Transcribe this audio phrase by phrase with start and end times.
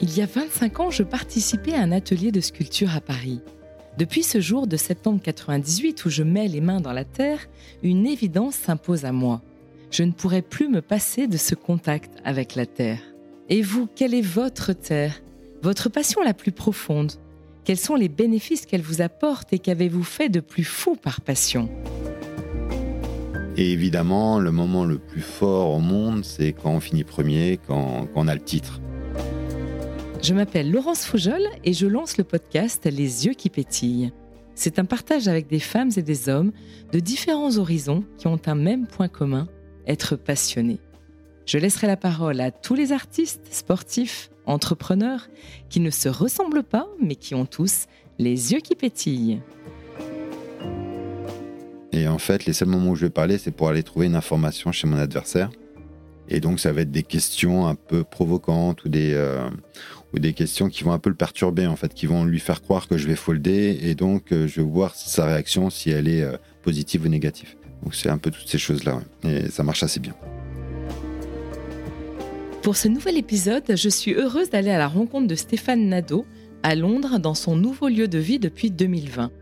[0.00, 3.40] Il y a 25 ans, je participais à un atelier de sculpture à Paris.
[3.98, 7.48] Depuis ce jour de septembre 98 où je mets les mains dans la terre,
[7.82, 9.42] une évidence s'impose à moi.
[9.90, 12.98] Je ne pourrai plus me passer de ce contact avec la terre.
[13.48, 15.22] Et vous, quelle est votre terre?
[15.62, 17.12] Votre passion la plus profonde?
[17.64, 21.70] Quels sont les bénéfices qu'elle vous apporte et qu'avez-vous fait de plus fou par passion?
[23.56, 28.08] Et évidemment, le moment le plus fort au monde, c'est quand on finit premier, quand,
[28.14, 28.80] on a le titre.
[30.22, 34.12] Je m'appelle Laurence Foujol et je lance le podcast Les yeux qui pétillent.
[34.54, 36.52] C'est un partage avec des femmes et des hommes
[36.92, 39.48] de différents horizons qui ont un même point commun,
[39.86, 40.80] être passionnés.
[41.44, 45.28] Je laisserai la parole à tous les artistes, sportifs, entrepreneurs
[45.68, 47.86] qui ne se ressemblent pas mais qui ont tous
[48.18, 49.40] les yeux qui pétillent.
[51.92, 54.16] Et en fait, les seuls moments où je vais parler, c'est pour aller trouver une
[54.16, 55.50] information chez mon adversaire.
[56.28, 59.48] Et donc, ça va être des questions un peu provocantes ou des, euh,
[60.14, 62.62] ou des questions qui vont un peu le perturber, en fait, qui vont lui faire
[62.62, 63.78] croire que je vais folder.
[63.82, 67.54] Et donc, euh, je vais voir sa réaction, si elle est euh, positive ou négative.
[67.82, 69.00] Donc, c'est un peu toutes ces choses-là.
[69.24, 70.14] Et ça marche assez bien.
[72.62, 76.24] Pour ce nouvel épisode, je suis heureuse d'aller à la rencontre de Stéphane Nadeau
[76.62, 79.32] à Londres dans son nouveau lieu de vie depuis 2020.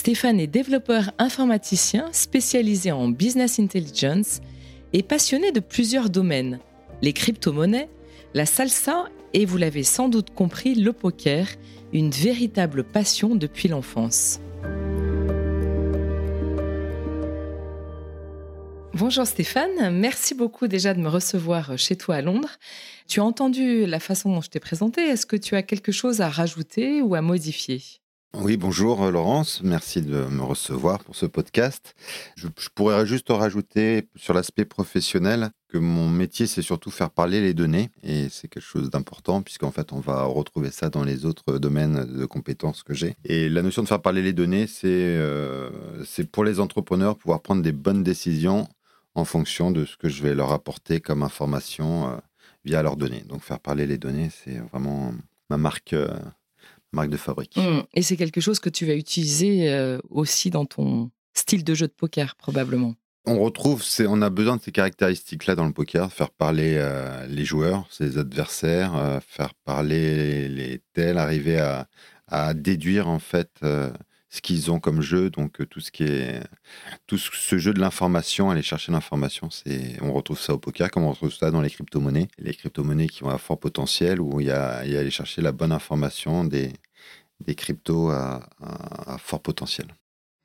[0.00, 4.40] Stéphane est développeur informaticien spécialisé en business intelligence
[4.94, 6.58] et passionné de plusieurs domaines
[7.02, 7.90] les crypto-monnaies,
[8.32, 11.48] la salsa et vous l'avez sans doute compris, le poker,
[11.92, 14.40] une véritable passion depuis l'enfance.
[18.94, 22.56] Bonjour Stéphane, merci beaucoup déjà de me recevoir chez toi à Londres.
[23.06, 26.22] Tu as entendu la façon dont je t'ai présenté, est-ce que tu as quelque chose
[26.22, 27.99] à rajouter ou à modifier?
[28.32, 31.96] Oui, bonjour euh, Laurence, merci de me recevoir pour ce podcast.
[32.36, 37.54] Je, pourrais juste rajouter sur l'aspect professionnel que mon métier, c'est surtout faire parler les
[37.54, 41.58] données et c'est quelque chose d'important puisqu'en fait, on va retrouver ça dans les autres
[41.58, 43.16] domaines de compétences que j'ai.
[43.24, 45.68] Et la notion de faire parler les données, c'est euh,
[46.30, 48.68] pour les entrepreneurs pouvoir prendre des bonnes décisions
[49.16, 52.16] en fonction de ce que je vais leur apporter comme information euh,
[52.64, 53.24] via leurs données.
[53.28, 55.12] Donc faire parler les données, c'est vraiment
[55.50, 55.96] ma marque
[56.92, 57.56] marque de fabrique.
[57.56, 57.82] Mmh.
[57.94, 61.86] Et c'est quelque chose que tu vas utiliser euh, aussi dans ton style de jeu
[61.86, 62.94] de poker, probablement.
[63.26, 67.44] On retrouve, on a besoin de ces caractéristiques-là dans le poker, faire parler euh, les
[67.44, 71.86] joueurs, ses adversaires, euh, faire parler les tels, arriver à,
[72.26, 73.60] à déduire en fait
[74.30, 75.28] ce qu'ils ont comme jeu.
[75.30, 76.42] Donc tout ce qui est
[77.06, 81.04] tout ce jeu de l'information, aller chercher l'information, c'est on retrouve ça au poker, comme
[81.04, 84.46] on retrouve ça dans les crypto-monnaies, les crypto-monnaies qui ont un fort potentiel où il
[84.46, 86.72] y a, y a aller chercher la bonne information des
[87.44, 88.48] des cryptos à,
[89.18, 89.94] fort potentiel.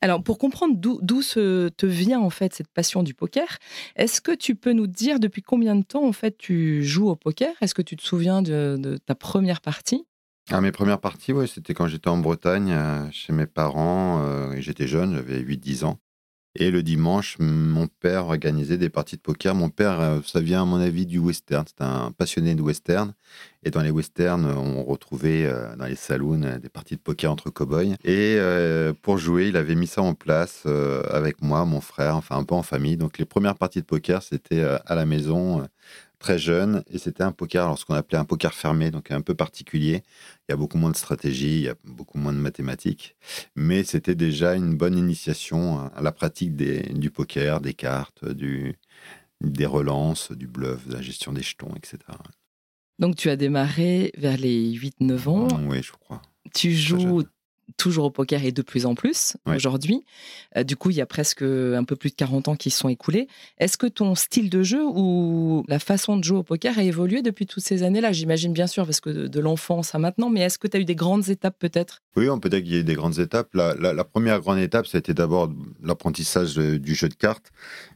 [0.01, 3.57] Alors, pour comprendre d'où te vient en fait cette passion du poker,
[3.95, 7.15] est-ce que tu peux nous dire depuis combien de temps en fait tu joues au
[7.15, 7.53] poker?
[7.61, 10.05] Est-ce que tu te souviens de, ta première partie?
[10.51, 14.21] Ah, mes premières parties, c'était quand j'étais en Bretagne euh, chez mes parents.
[14.23, 15.99] Euh, j'étais jeune, j'avais 8-10 ans.
[16.57, 19.55] Et le dimanche, mon père organisait des parties de poker.
[19.55, 21.65] Mon père, euh, ça vient à mon avis du western.
[21.67, 23.13] C'est un passionné de western.
[23.63, 27.49] Et dans les westerns, on retrouvait euh, dans les saloons des parties de poker entre
[27.49, 27.95] cow-boys.
[28.03, 28.37] Et
[29.01, 30.67] pour jouer, il avait mis ça en place
[31.09, 32.97] avec moi, mon frère, enfin un peu en famille.
[32.97, 35.67] Donc les premières parties de poker, c'était à la maison
[36.19, 39.21] très jeune et c'était un poker, alors ce qu'on appelait un poker fermé, donc un
[39.21, 40.03] peu particulier.
[40.47, 43.15] Il y a beaucoup moins de stratégie, il y a beaucoup moins de mathématiques,
[43.55, 48.75] mais c'était déjà une bonne initiation à la pratique des, du poker, des cartes, du,
[49.41, 51.99] des relances, du bluff, de la gestion des jetons, etc.
[52.99, 55.47] Donc tu as démarré vers les 8-9 ans.
[55.67, 56.21] Oui, je crois.
[56.53, 57.23] Tu joues
[57.77, 60.03] toujours au poker et de plus en plus aujourd'hui.
[60.55, 62.79] Euh, du coup, il y a presque un peu plus de 40 ans qui se
[62.79, 63.27] sont écoulés.
[63.57, 67.21] Est-ce que ton style de jeu ou la façon de jouer au poker a évolué
[67.21, 68.11] depuis toutes ces années-là?
[68.11, 70.85] J'imagine bien sûr, parce que de, l'enfance à maintenant, mais est-ce que tu as eu
[70.85, 72.01] des grandes étapes peut-être?
[72.15, 73.49] Oui, on peut dire qu'il y a eu des grandes étapes.
[73.53, 75.51] La, première grande étape, ça a été d'abord
[75.83, 77.51] l'apprentissage du jeu de cartes,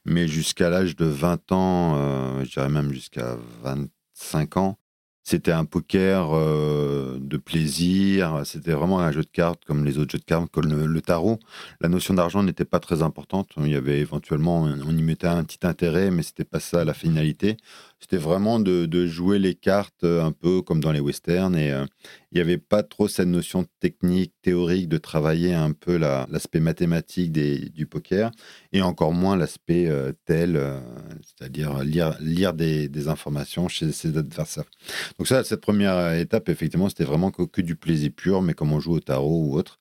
[0.06, 4.78] mais jusqu'à l'âge de 20 ans, euh, je dirais même jusqu'à 25 ans,
[5.24, 10.12] c'était un poker euh, de plaisir, c'était vraiment un jeu de cartes comme les autres
[10.12, 11.40] jeux de cartes, comme le, tarot.
[11.82, 13.50] La notion d'argent n'était pas très importante.
[13.58, 16.94] Il y avait éventuellement, on y mettait un petit intérêt, mais c'était pas ça la
[16.94, 17.58] finalité.
[18.00, 21.56] C'était vraiment de, jouer les cartes euh, un peu comme dans les westerns.
[21.56, 21.86] Et euh,
[22.32, 27.32] il n'y avait pas trop cette notion technique, théorique, de travailler un peu l'aspect mathématique
[27.32, 28.32] du poker,
[28.72, 30.62] et encore moins l'aspect euh, tel,
[31.24, 34.66] c'est-à-dire lire, lire des, informations chez ses adversaires.
[35.18, 38.80] Donc ça, cette première étape, effectivement, c'était vraiment que, du plaisir pur, mais comme on
[38.80, 39.80] joue au tarot ou autre.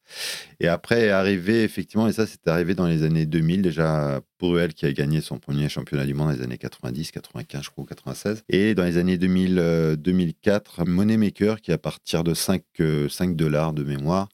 [0.61, 4.87] Et après, arrivé, effectivement, et ça, c'est arrivé dans les années 2000, déjà Bruel qui
[4.87, 8.45] a gagné son premier championnat du monde dans les années 90, 95, je crois, 96.
[8.49, 12.63] Et dans les années 2000, 2004, Moneymaker, qui à partir de 5,
[13.09, 14.29] 5 dollars de mémoire,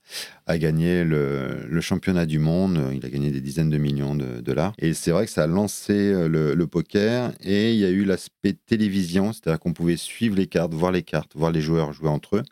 [0.47, 2.81] a gagné le, championnat du monde.
[2.95, 4.73] Il a gagné des dizaines de millions de dollars.
[4.79, 7.33] Et c'est vrai que ça a lancé le, poker.
[7.43, 11.03] Et il y a eu l'aspect télévision, c'est-à-dire qu'on pouvait suivre les cartes, voir les
[11.03, 12.43] cartes, voir les joueurs jouer entre eux.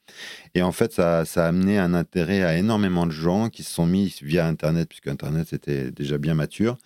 [0.55, 3.87] Et en fait, ça, a amené un intérêt à énormément de gens qui se sont
[3.87, 6.77] mis via Internet, puisque Internet c'était déjà bien mature.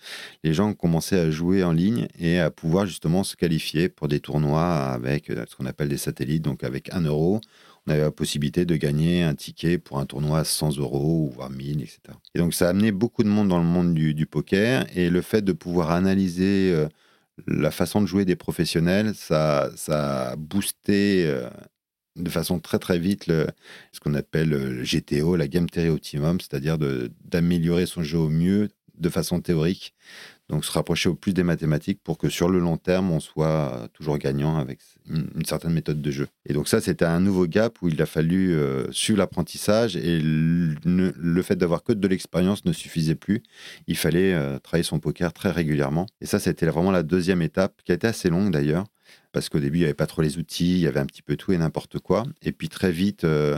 [0.43, 4.07] Les gens ont commencé à jouer en ligne et à pouvoir justement se qualifier pour
[4.07, 7.41] des tournois avec euh, ce qu'on appelle des satellites, donc avec un euro
[7.87, 11.29] on avait la possibilité de gagner un ticket pour un tournoi à 100 euros ou
[11.29, 11.99] voire 1000, etc.
[12.35, 15.21] Et donc ça a amené beaucoup de monde dans le monde du, poker et le
[15.21, 16.87] fait de pouvoir analyser euh,
[17.47, 21.49] la façon de jouer des professionnels, ça, a boosté euh,
[22.17, 26.77] de façon très très vite ce qu'on appelle le GTO, la Game Theory Optimum, c'est-à-dire
[27.23, 29.93] d'améliorer son jeu au mieux de façon théorique
[30.49, 33.89] donc se rapprocher au plus des mathématiques pour que sur le long terme, on soit
[33.93, 34.79] toujours gagnant avec
[35.09, 36.27] une, certaine méthode de jeu.
[36.45, 40.21] Et donc ça, c'était un nouveau gap où il a fallu euh, suivre l'apprentissage et
[40.21, 43.43] le, fait d'avoir que de l'expérience ne suffisait plus.
[43.87, 46.05] Il fallait euh, travailler son poker très régulièrement.
[46.21, 48.85] Et ça, c'était vraiment la deuxième étape qui a été assez longue d'ailleurs
[49.33, 51.21] parce qu'au début, il n'y avait pas trop les outils, il y avait un petit
[51.21, 52.23] peu tout et n'importe quoi.
[52.41, 53.23] Et puis très vite...
[53.25, 53.57] Euh,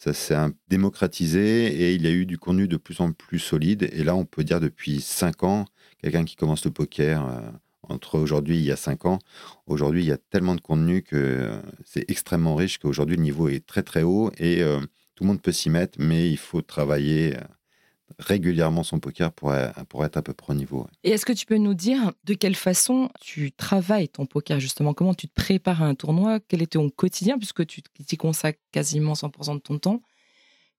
[0.00, 0.36] ça s'est
[0.68, 3.90] démocratisé et il y a eu du contenu de plus en plus solide.
[3.92, 5.64] Et là, on peut dire depuis cinq ans,
[6.00, 7.40] quelqu'un qui commence le poker euh,
[7.82, 9.18] entre aujourd'hui il y a 5 ans,
[9.66, 13.48] aujourd'hui il y a tellement de contenu que euh, c'est extrêmement riche qu'aujourd'hui le niveau
[13.48, 14.80] est très très haut et euh,
[15.14, 17.36] tout le monde peut s'y mettre, mais il faut travailler
[18.20, 19.52] régulièrement son poker pour,
[19.88, 20.86] pour être à peu près au niveau.
[21.02, 24.94] Et est-ce que tu peux nous dire de quelle façon tu travailles ton poker justement?
[24.94, 26.38] Comment tu te prépares à un tournoi?
[26.38, 30.02] Quel est ton quotidien puisque tu t'y consacres quasiment 100% de ton temps?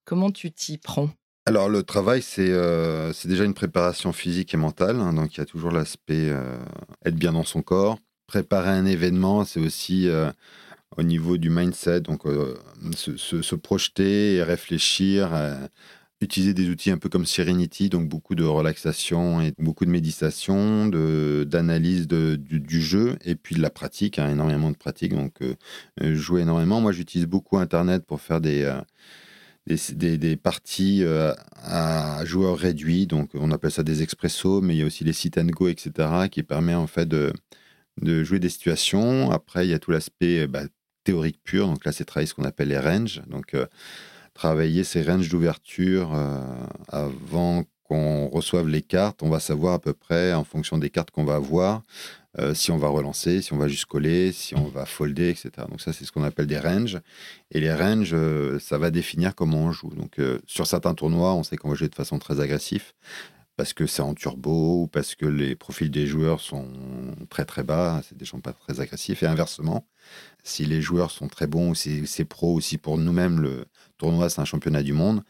[0.06, 1.10] Comment tu t'y prends?
[1.50, 5.00] Alors le travail, euh, c'est déjà une préparation physique et mentale.
[5.00, 6.60] Hein, donc il y a toujours l'aspect euh,
[7.04, 7.98] être bien dans son corps.
[8.28, 10.32] Préparer un événement, c'est aussi euh,
[10.96, 12.22] au niveau du mindset, donc
[12.94, 15.32] se, projeter et réfléchir.
[16.22, 20.86] utiliser des outils un peu comme Serenity, donc beaucoup de relaxation et beaucoup de méditation,
[20.88, 25.16] d'analyse du, jeu et puis de la pratique, hein, énormément de pratique.
[25.16, 25.40] Donc
[26.00, 26.80] jouer énormément.
[26.80, 28.72] Moi, j'utilise beaucoup Internet pour faire des
[29.70, 31.34] des, parties euh,
[31.64, 35.14] à joueurs réduits, donc on appelle ça des expressos, mais il y a aussi les
[35.14, 35.92] sit and go, etc.,
[36.32, 37.34] qui permet en fait de,
[38.02, 39.32] jouer des situations.
[39.32, 40.64] Après, il y a tout l'aspect bah,
[41.04, 43.66] théorique pur, donc là, c'est travailler ce qu'on appelle les ranges, donc euh,
[44.34, 46.40] travailler ces ranges d'ouverture euh,
[46.88, 51.12] avant qu'on reçoive les cartes, on va savoir à peu près, en fonction des cartes
[51.12, 51.84] qu'on va avoir,
[52.38, 55.52] euh, si on va relancer, si on va juste coller, si on va folder, etc.
[55.68, 57.00] Donc ça, c'est ce qu'on appelle des ranges.
[57.52, 59.90] Et les ranges, euh, ça va définir comment on joue.
[59.90, 62.94] Donc euh, sur certains tournois, on sait qu'on va jouer de façon très agressive
[63.58, 66.66] parce que c'est en turbo ou parce que les profils des joueurs sont
[67.30, 69.22] très très bas, c'est des gens pas très agressifs.
[69.22, 69.86] Et inversement,
[70.44, 73.66] si les joueurs sont très bons ou c'est pro, ou si pour nous-mêmes le
[73.98, 75.24] tournoi c'est un championnat du monde,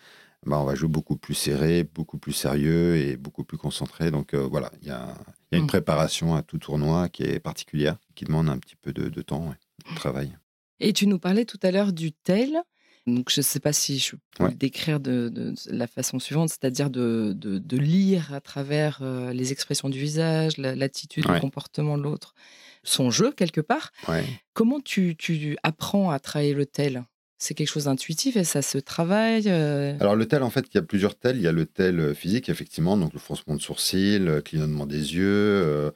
[0.46, 4.12] bah, on va jouer beaucoup plus serré, beaucoup plus sérieux et beaucoup plus concentré.
[4.12, 5.16] Donc euh, voilà, il y a,
[5.52, 5.68] une mm.
[5.68, 9.54] préparation à tout tournoi qui est particulière, qui demande un petit peu de, temps,
[9.90, 10.38] de travail.
[10.80, 12.62] Et tu nous parlais tout à l'heure du tel.
[13.08, 16.92] Donc, je ne sais pas si je peux le décrire de, la façon suivante, c'est-à-dire
[16.92, 17.36] de,
[17.72, 22.36] lire à travers euh, les expressions du visage, l'attitude, le comportement de l'autre,
[22.84, 23.92] son jeu quelque part.
[24.54, 27.04] Comment tu, tu apprends à travailler le tel?
[27.40, 30.76] C'est quelque chose d'intuitif et ça se travaille euh Alors le tel, en fait, il
[30.76, 31.38] y a plusieurs tels.
[31.38, 34.86] Il y a le tel euh, physique, effectivement, donc le froncement de sourcils, le clignotement
[34.86, 35.92] des yeux, euh,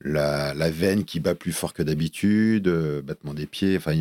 [0.00, 2.68] la, veine qui bat plus fort que d'habitude,
[3.04, 3.94] battement des pieds, enfin,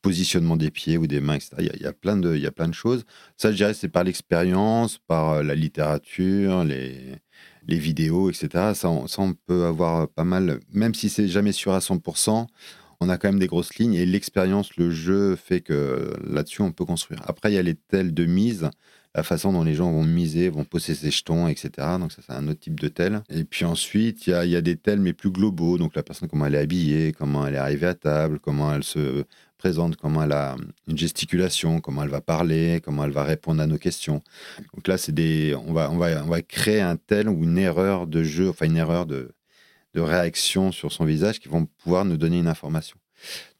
[0.00, 1.56] positionnement des pieds ou des mains, etc.
[1.58, 3.04] Il y a, plein, de, il y a plein de choses.
[3.36, 7.18] Ça, je dirais, c'est par l'expérience, par la littérature, les,
[7.66, 8.48] vidéos, etc.
[8.74, 12.46] Ça ça, on peut avoir pas mal, même si c'est jamais sûr à 100%,
[13.00, 16.72] on a quand même des grosses lignes et l'expérience, le jeu fait que là-dessus, on
[16.72, 17.20] peut construire.
[17.26, 18.70] Après, il y a les tels de mise,
[19.14, 21.70] la façon dont les gens vont miser, vont poser ses jetons, etc.
[22.00, 23.22] Donc, ça, c'est un autre type de tel.
[23.30, 25.78] Et puis ensuite, il y a, y a des tels, mais plus globaux.
[25.78, 28.82] Donc, la personne, comment elle est habillée, comment elle est arrivée à table, comment elle
[28.82, 29.24] se
[29.56, 30.56] présente, comment elle a
[30.88, 34.20] une gesticulation, comment elle va parler, comment elle va répondre à nos questions.
[34.74, 37.56] Donc là, c'est des, on va, on va, on va créer un tel ou une
[37.56, 39.30] erreur de jeu, enfin une erreur de,
[39.94, 42.96] de réactions sur son visage qui vont pouvoir nous donner une information.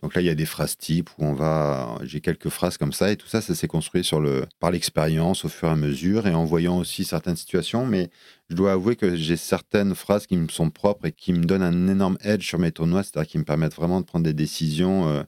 [0.03, 2.93] Donc là, il y a des phrases types où on va, j'ai quelques phrases comme
[2.93, 5.77] ça et tout ça, ça s'est construit sur le, par l'expérience au fur et à
[5.77, 7.87] mesure et en voyant aussi certaines situations.
[7.87, 8.11] Mais
[8.51, 11.63] je dois avouer que j'ai certaines phrases qui me sont propres et qui me donnent
[11.63, 15.09] un énorme edge sur mes tournois, c'est-à-dire qui me permettent vraiment de prendre des décisions
[15.09, 15.23] euh,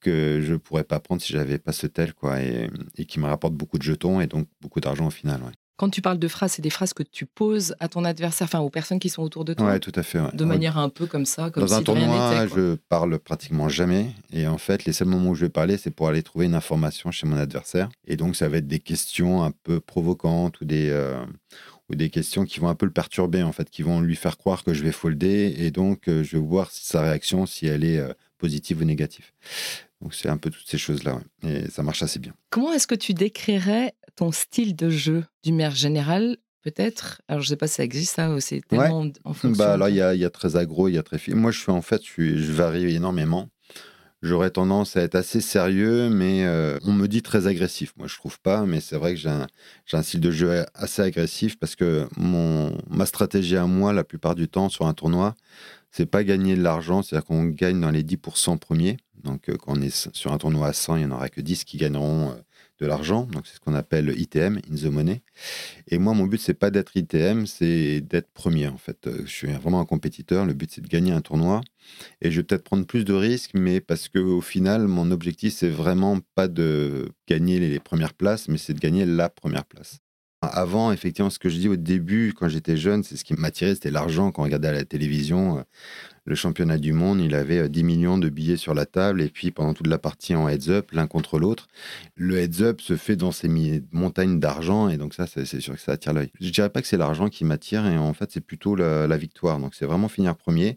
[0.00, 2.68] que je pourrais pas prendre si j'avais pas ce tel, quoi, et,
[3.08, 5.40] qui me rapportent beaucoup de jetons et donc beaucoup d'argent au final.
[5.76, 8.60] Quand tu parles de phrases, c'est des phrases que tu poses à ton adversaire, enfin
[8.60, 9.72] aux personnes qui sont autour de toi.
[9.72, 10.20] Oui, tout à fait.
[10.32, 14.12] De manière un peu comme ça, comme Dans un tournoi, je parle pratiquement jamais.
[14.32, 16.54] Et en fait, les seuls moments où je vais parler, c'est pour aller trouver une
[16.54, 17.88] information chez mon adversaire.
[18.06, 21.24] Et donc, ça va être des questions un peu provocantes ou des, euh,
[21.90, 24.36] ou des questions qui vont un peu le perturber, en fait, qui vont lui faire
[24.36, 25.56] croire que je vais folder.
[25.58, 29.32] Et donc, euh, je vais voir sa réaction, si elle est euh, positive ou négative.
[30.00, 31.18] Donc, c'est un peu toutes ces choses-là.
[31.42, 32.32] Et ça marche assez bien.
[32.50, 37.22] Comment est-ce que tu décrirais ton style de jeu d'une manière générale peut-être?
[37.28, 39.64] Alors, je ne sais pas si ça existe, ça, c'est tellement en fonction.
[39.64, 41.60] Bah, alors, il y a, y a, très agro, il y a très Moi, je
[41.60, 43.48] suis en fait, je, suis, je varie énormément.
[44.22, 47.92] J'aurais tendance à être assez sérieux, mais euh, on me dit très agressif.
[47.98, 49.46] Moi, je trouve pas, mais c'est vrai que j'ai un,
[49.92, 54.34] un, style de jeu assez agressif parce que mon, ma stratégie à moi, la plupart
[54.34, 55.34] du temps, sur un tournoi,
[55.90, 58.96] c'est pas gagner de l'argent, c'est-à-dire qu'on gagne dans les 10% premiers.
[59.22, 61.42] Donc, euh, quand on est sur un tournoi à 100, il n'y en aura que
[61.42, 62.34] 10 qui gagneront euh,
[62.84, 63.24] de l'argent.
[63.24, 65.22] Donc, c'est ce qu'on appelle ITM, in the money.
[65.88, 69.06] Et moi, mon but, c'est pas d'être ITM, c'est d'être premier, en fait.
[69.06, 70.44] Euh, je suis vraiment un compétiteur.
[70.44, 71.62] Le but, c'est de gagner un tournoi.
[72.20, 75.68] Et je vais peut-être prendre plus de risques, mais parce qu'au final, mon objectif, c'est
[75.68, 79.98] vraiment pas de gagner les premières places, mais c'est de gagner la première place.
[80.42, 83.74] Avant, effectivement, ce que je dis au début, quand j'étais jeune, c'est ce qui m'attirait,
[83.74, 84.30] c'était l'argent.
[84.30, 85.64] Quand on regardait à la télévision,
[86.26, 89.28] le championnat du monde, il avait 10 euh, millions de billets sur la table et
[89.28, 91.68] puis pendant toute la partie en heads-up, l'un contre l'autre.
[92.16, 93.48] Le heads-up se fait dans ces
[93.92, 96.30] montagnes d'argent et donc ça, c'est sûr que ça attire l'œil.
[96.40, 99.60] Je dirais pas que c'est l'argent qui m'attire et en fait, c'est plutôt la, victoire.
[99.60, 100.76] Donc c'est vraiment finir premier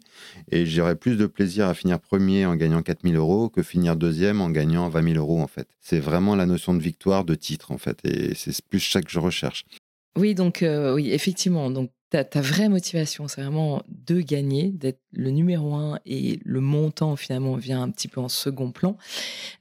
[0.50, 4.40] et j'aurais plus de plaisir à finir premier en gagnant 4000 euros que finir deuxième
[4.40, 5.66] en gagnant 20 000 euros en fait.
[5.80, 9.10] C'est vraiment la notion de victoire, de titre en fait et c'est plus ça que
[9.10, 9.64] je recherche.
[10.16, 11.70] Oui, donc euh, oui, effectivement.
[11.70, 17.16] Donc ta, vraie motivation, c'est vraiment de gagner, d'être le numéro un et le montant
[17.16, 18.96] finalement vient un petit peu en second plan.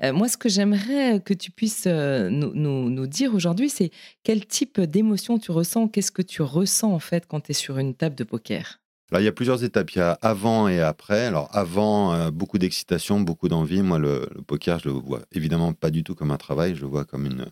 [0.03, 3.91] Euh, moi, ce que j'aimerais que tu puisses euh, nous, dire aujourd'hui, c'est
[4.23, 7.77] quel type d'émotion tu ressens, qu'est-ce que tu ressens en fait quand tu es sur
[7.77, 8.79] une table de poker?
[9.17, 9.91] Il y a plusieurs étapes.
[9.91, 11.27] Il y a avant et après.
[11.27, 13.81] Alors, avant, euh, beaucoup d'excitation, beaucoup d'envie.
[13.81, 16.75] Moi, le, poker, je le vois évidemment pas du tout comme un travail.
[16.75, 17.45] Je le vois comme une,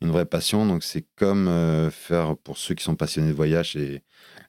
[0.00, 0.64] une vraie passion.
[0.66, 4.04] Donc, c'est comme faire, pour ceux qui sont passionnés de voyage, et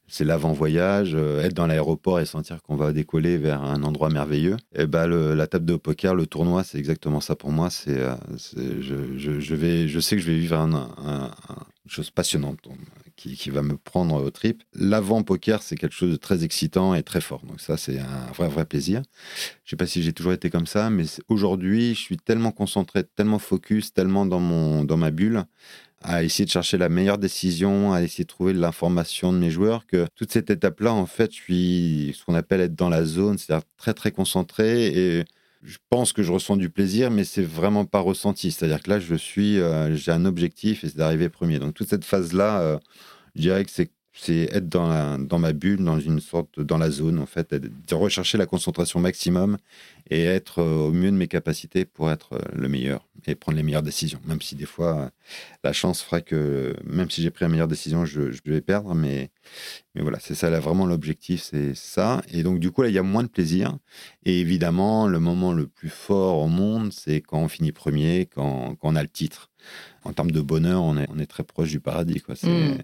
[0.07, 4.57] c'est l'avant-voyage, euh, être dans l'aéroport et sentir qu'on va décoller vers un endroit merveilleux.
[4.75, 7.69] Et ben la table de poker, le tournoi, c'est exactement ça pour moi.
[7.69, 8.15] C'est, euh,
[8.55, 11.31] je, vais, je sais que je vais vivre un,
[11.85, 12.59] une chose passionnante
[13.15, 14.63] qui, va me prendre au trip.
[14.73, 17.41] L'avant-poker, c'est quelque chose de très excitant et très fort.
[17.45, 19.01] Donc ça, c'est un vrai, vrai plaisir.
[19.63, 23.03] Je sais pas si j'ai toujours été comme ça, mais aujourd'hui, je suis tellement concentré,
[23.03, 25.45] tellement focus, tellement dans, mon, dans ma bulle
[26.07, 29.85] à essayer de chercher la meilleure décision, à essayer de trouver l'information de mes joueurs,
[29.87, 33.37] que toute cette étape-là, en fait, je suis ce qu'on appelle être dans la zone,
[33.37, 35.25] c'est-à-dire très, très concentré et
[35.63, 38.51] je pense que je ressens du plaisir, mais c'est vraiment pas ressenti.
[38.51, 41.57] C'est-à-dire que là, je suis, euh, j'ai un objectif et c'est d'arriver premier.
[41.59, 42.77] Donc toute cette phase-là, euh,
[43.35, 46.89] je dirais que c'est c'est être dans, dans ma bulle, dans une sorte, dans la
[46.89, 49.57] zone, en fait, de rechercher la concentration maximum
[50.09, 53.57] et être euh, au mieux de mes capacités pour être euh, le meilleur et prendre
[53.57, 54.19] les meilleures décisions.
[54.25, 55.11] Même si des fois,
[55.63, 58.95] la chance fera que, même si j'ai pris la meilleure décision, je, je vais perdre,
[58.95, 59.31] mais,
[59.95, 62.21] mais voilà, c'est ça, là, vraiment l'objectif, c'est ça.
[62.31, 63.77] Et donc, du coup, là, il y a moins de plaisir.
[64.23, 68.75] Et évidemment, le moment le plus fort au monde, c'est quand on finit premier, quand,
[68.75, 69.51] quand on a le titre
[70.03, 72.21] en termes de bonheur, on est, on est très proche du paradis.
[72.21, 72.35] Quoi.
[72.35, 72.77] C'est, mm.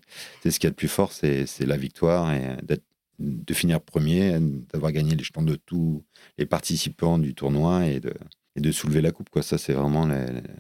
[0.44, 2.84] c'est ce qu'il y a de plus fort, c'est, c'est la victoire et d'être,
[3.20, 4.40] de finir premier,
[4.74, 6.04] d'avoir gagné les jetons de tous
[6.40, 8.14] les participants du tournoi et de,
[8.56, 9.30] et de soulever la coupe.
[9.30, 9.44] Quoi.
[9.44, 10.06] Ça, c'est vraiment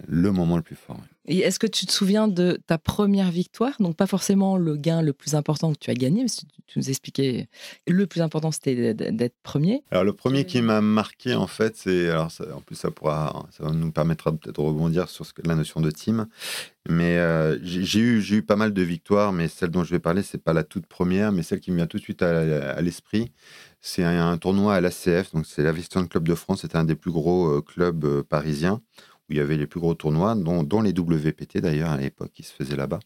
[0.07, 0.99] le, moment le plus fort.
[1.25, 3.73] Et est-ce que tu te souviens de ta première victoire?
[3.79, 6.29] Donc, pas forcément le gain le plus important que tu as gagné, mais
[6.67, 7.47] tu nous expliquais,
[7.87, 9.83] le plus important, c'était d'être premier.
[9.91, 12.09] Alors, le premier qui m'a marqué, en fait, c'est.
[12.09, 15.81] Alors, en plus, ça, pourra, ça nous permettra peut-être de rebondir sur ce, la notion
[15.81, 16.27] de team.
[16.89, 20.23] Mais euh, j'ai eu, eu pas mal de victoires, mais celle dont je vais parler,
[20.23, 22.81] c'est pas la toute première, mais celle qui me vient tout de suite à, à
[22.81, 23.31] l'esprit.
[23.83, 26.61] C'est un, tournoi à l'ACF, donc c'est l'Aviation Club de France.
[26.61, 28.79] C'était un des plus gros euh, clubs euh, parisiens
[29.31, 32.43] où il y avait les plus gros tournois, dont, les WPT d'ailleurs à l'époque qui
[32.43, 32.99] se faisaient là-bas,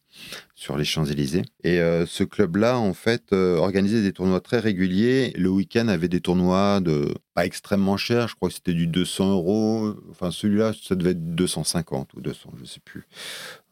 [0.55, 1.43] sur les Champs-Élysées.
[1.63, 5.33] Et euh, ce club-là, en fait, organisait des tournois très réguliers.
[5.37, 9.33] Le week-end avait des tournois de pas extrêmement chers, je crois que c'était du 200
[9.33, 9.93] euros.
[10.09, 13.03] Enfin, celui-là, ça devait être 250 ou 200, je sais plus.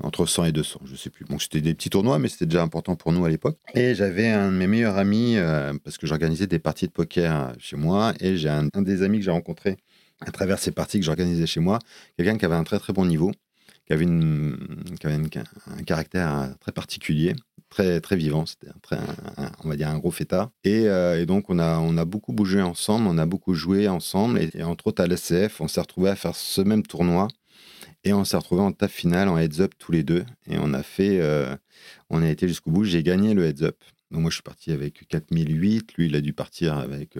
[0.03, 1.24] Entre 100 et 200, je sais plus.
[1.24, 3.57] Bon, c'était des petits tournois, mais c'était déjà important pour nous à l'époque.
[3.74, 7.53] Et j'avais un de mes meilleurs amis, euh, parce que j'organisais des parties de poker
[7.57, 9.77] chez moi, et j'ai un, des amis que j'ai rencontré
[10.25, 11.80] à travers ces parties que j'organisais chez moi,
[12.18, 13.32] quelqu'un qui avait un très très bon niveau,
[13.86, 14.58] qui avait, une,
[15.00, 17.36] qui un caractère très particulier,
[17.70, 18.46] très, très vivant.
[18.46, 18.68] C'était
[19.63, 20.51] on va dire un gros fêtard.
[20.63, 23.88] Et, euh, et, donc, on a, on a beaucoup bougé ensemble, on a beaucoup joué
[23.88, 24.39] ensemble.
[24.39, 27.27] Et, entre autres, à l'SCF, on s'est retrouvé à faire ce même tournoi.
[28.06, 30.25] Et on s'est retrouvé en table finale, en heads-up tous les deux.
[30.50, 31.22] Et on a fait,
[32.10, 32.84] on a été jusqu'au bout.
[32.84, 33.77] J'ai gagné le heads-up.
[34.12, 35.94] Donc moi, je suis parti avec 4008.
[35.94, 37.18] Lui, il a dû partir avec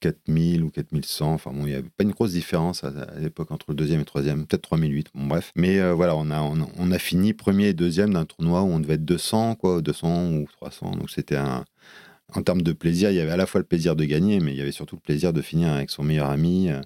[0.00, 1.34] 4000 ou 4100.
[1.34, 4.02] Enfin bon, il n'y avait pas une grosse différence à, l'époque entre le deuxième et
[4.02, 5.08] le troisième, peut-être 3008.
[5.14, 5.52] Bon, bref.
[5.56, 8.80] Mais euh, voilà, on a, on, a fini premier et deuxième d'un tournoi où on
[8.80, 10.92] devait être 200, quoi, 200 ou 300.
[10.92, 11.64] Donc c'était un.
[12.34, 14.50] En termes de plaisir, il y avait à la fois le plaisir de gagner, mais
[14.50, 16.80] il y avait surtout le plaisir de finir avec son meilleur ami, euh,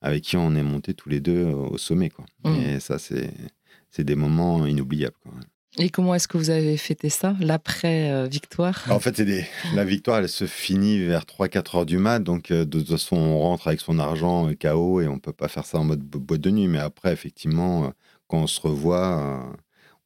[0.00, 2.08] avec qui on est monté tous les deux au sommet.
[2.08, 2.24] Quoi.
[2.44, 2.54] Mmh.
[2.54, 5.16] Et ça, c'est des moments inoubliables.
[5.22, 5.32] Quoi.
[5.78, 9.44] Et comment est-ce que vous avez fêté ça, l'après-victoire En fait, des...
[9.74, 12.18] la victoire, elle se finit vers 3-4 heures du mat.
[12.20, 15.20] Donc, euh, de toute façon, on rentre avec son argent euh, KO et on ne
[15.20, 16.66] peut pas faire ça en mode boîte de nuit.
[16.66, 17.88] Mais après, effectivement, euh,
[18.26, 19.54] quand on se revoit,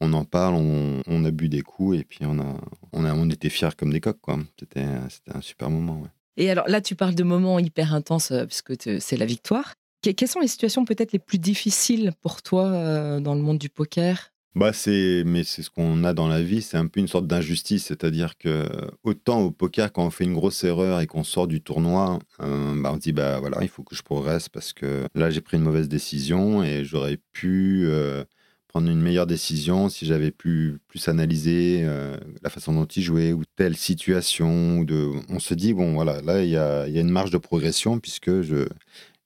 [0.00, 2.60] on en parle, on, a bu des coups et puis on, a,
[2.92, 4.18] on, a, on était fiers comme des coqs.
[4.58, 6.02] C'était un super moment.
[6.36, 9.74] Et alors là, tu parles de moments hyper intenses puisque c'est la victoire.
[10.02, 14.30] Quelles sont les situations peut-être les plus difficiles pour toi dans le monde du poker?
[14.56, 17.28] Bah c'est, mais c'est ce qu'on a dans la vie, c'est un peu une sorte
[17.28, 18.66] d'injustice, c'est-à-dire que
[19.04, 22.74] autant au poker quand on fait une grosse erreur et qu'on sort du tournoi, euh,
[22.82, 25.56] bah on dit bah voilà il faut que je progresse parce que là j'ai pris
[25.56, 28.24] une mauvaise décision et j'aurais pu euh,
[28.66, 33.32] prendre une meilleure décision si j'avais pu plus analyser euh, la façon dont il jouait
[33.32, 34.78] ou telle situation.
[34.80, 37.30] Ou de, on se dit bon voilà là il y a, y a, une marge
[37.30, 38.66] de progression puisque je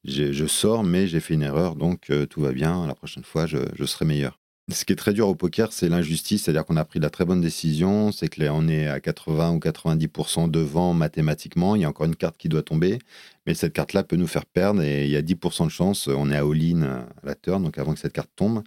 [0.04, 3.58] je sors mais j'ai fait une erreur donc tout va bien la prochaine fois je,
[3.74, 4.43] je serai meilleur.
[4.70, 7.26] Ce qui est très dur au poker, c'est l'injustice, c'est-à-dire qu'on a pris la très
[7.26, 11.88] bonne décision, c'est que on est à 80 ou 90% devant mathématiquement, il y a
[11.90, 12.98] encore une carte qui doit tomber,
[13.46, 16.30] mais cette carte-là peut nous faire perdre et il y a 10% de chance, on
[16.30, 18.62] est à all-in à la turn, donc avant que cette carte tombe,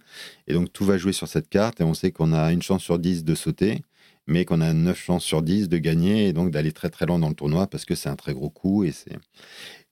[0.46, 2.84] et donc tout va jouer sur cette carte et on sait qu'on a une chance
[2.84, 3.82] sur 10 de sauter,
[4.28, 7.18] mais qu'on a 9 chances sur 10 de gagner et donc d'aller très très loin
[7.18, 8.92] dans le tournoi parce que c'est un très gros coup et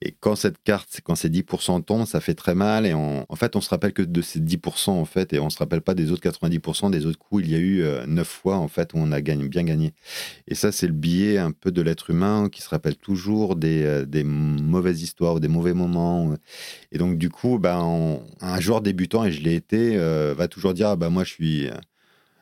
[0.02, 2.84] et quand cette carte, quand ces 10% tombent, ça fait très mal.
[2.84, 5.56] Et en fait, on se rappelle que de ces 10%, en fait, et on se
[5.56, 7.44] rappelle pas des autres 90% des autres coups.
[7.44, 9.62] Il y a eu euh, neuf 9 fois, en fait, où on a gagné, bien
[9.62, 9.94] gagné.
[10.48, 13.84] Et ça, c'est le biais un peu de l'être humain qui se rappelle toujours des,
[13.84, 16.34] euh, mauvaises histoires ou des mauvais moments.
[16.92, 20.74] Et donc, du coup, ben, un joueur débutant, et je l'ai été, euh, va toujours
[20.74, 21.70] dire, ah, ben, moi, je suis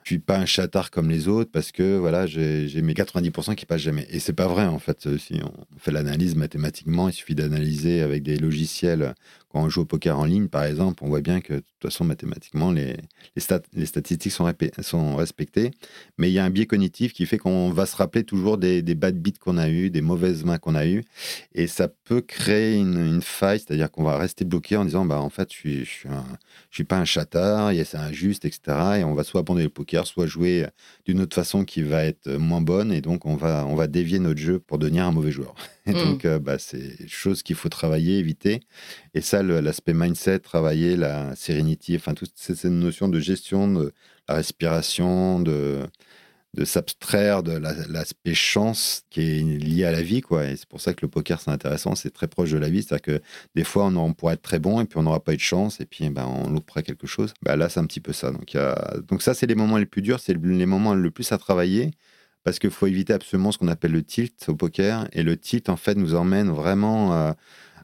[0.05, 3.65] je suis pas un chatard comme les autres parce que voilà, j'ai mes 90% qui
[3.65, 4.07] passent jamais.
[4.11, 5.17] Et c'est pas vrai en fait.
[5.17, 9.15] Si on fait l'analyse mathématiquement, il suffit d'analyser avec des logiciels
[9.55, 11.81] quand on joue au poker en ligne, par exemple, on voit bien que de toute
[11.81, 12.97] façon, mathématiquement, les,
[13.37, 15.71] les, stats, les statistiques sont, respectées.
[16.19, 18.83] Mais il y a un biais cognitif qui fait qu'on va se rappeler toujours des,
[18.83, 21.05] des bad beats qu'on a eu, des mauvaises mains qu'on a eues.
[21.55, 25.31] Et ça peut créer une, faille, c'est-à-dire qu'on va rester bloqué en disant, bah, en
[25.31, 26.09] fait, je suis, je suis,
[26.73, 28.61] suis pas un chatard, c'est injuste, etc.
[28.99, 30.67] Et on va soit abandonner le poker, soit jouer
[31.05, 32.93] d'une autre façon qui va être moins bonne.
[32.93, 35.55] Et donc, on va, on va dévier notre jeu pour devenir un mauvais joueur.
[35.87, 35.95] Et mmh.
[35.95, 38.61] donc, euh, bah, c'est chose qu'il faut travailler, éviter.
[39.15, 43.93] Et ça, l'aspect mindset, travailler la sérénité, enfin, toute cette notion de gestion de
[44.29, 45.81] la respiration, de,
[46.55, 50.21] de s'abstraire de l'aspect chance qui est lié à la vie.
[50.21, 50.47] Quoi.
[50.47, 52.83] Et c'est pour ça que le poker, c'est intéressant, c'est très proche de la vie.
[52.83, 53.23] C'est-à-dire que
[53.55, 55.43] des fois, on, on, pourrait être très bon et puis on n'aura pas eu de
[55.43, 57.35] chance et puis ben, on louperait quelque chose.
[57.43, 58.31] Bah, là, c'est un petit peu ça.
[58.31, 58.57] Donc.
[59.09, 61.91] Donc ça, c'est les moments les plus durs, c'est les moments le plus à travailler
[62.45, 65.09] parce qu'il faut éviter absolument ce qu'on appelle le tilt au poker.
[65.13, 67.33] Et le tilt, en fait, nous emmène vraiment euh,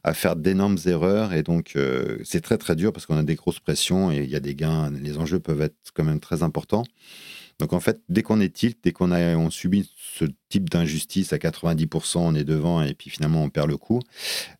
[0.04, 1.32] à faire d'énormes erreurs.
[1.32, 4.30] Et donc, euh, c'est très, très dur parce qu'on a des grosses pressions et il
[4.30, 4.90] y a des gains.
[4.90, 6.84] Les enjeux peuvent être quand même très importants.
[7.58, 11.34] Donc, en fait, dès qu'on est tilt, dès qu'on a, on subit ce type d'injustice
[11.34, 14.00] à 90%, on est devant et puis finalement, on perd le coup.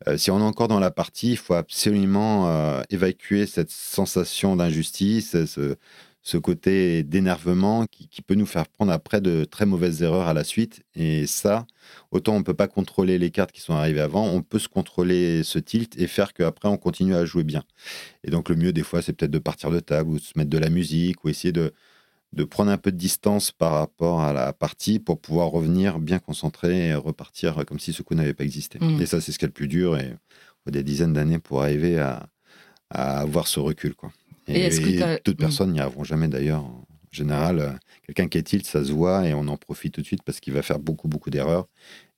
[0.07, 5.47] Euh, si on est encore dans la partie, il faut absolument évacuer cette sensation d'injustice,
[5.47, 5.77] ce,
[6.23, 10.45] ce côté d'énervement qui, peut nous faire prendre après de très mauvaises erreurs à la
[10.45, 10.83] suite.
[10.95, 11.67] Et ça,
[12.11, 14.69] autant on ne peut pas contrôler les cartes qui sont arrivées avant, on peut se
[14.69, 17.65] contrôler ce tilt et faire qu'après on continue à jouer bien.
[18.25, 20.33] Et donc le mieux des fois, c'est peut-être de partir de table ou de se
[20.37, 21.73] mettre de la musique ou essayer de,
[22.35, 26.19] de prendre un peu de distance par rapport à la partie pour pouvoir revenir bien
[26.19, 28.79] concentré et repartir comme si ce coup n'avait pas existé.
[28.79, 29.01] Mmh.
[29.01, 31.39] Et ça, c'est ce qui est le plus dur et il faut des dizaines d'années
[31.39, 32.29] pour arriver à,
[32.91, 33.95] à avoir ce recul.
[33.95, 34.13] Quoi.
[34.47, 34.69] Et,
[35.25, 35.41] toutes mm.
[35.41, 36.65] personnes n'y arriveront jamais d'ailleurs.
[37.13, 37.71] En général, euh,
[38.07, 40.39] quelqu'un qui est tilt, ça se voit et on en profite tout de suite parce
[40.39, 41.67] qu'il va faire beaucoup, beaucoup d'erreurs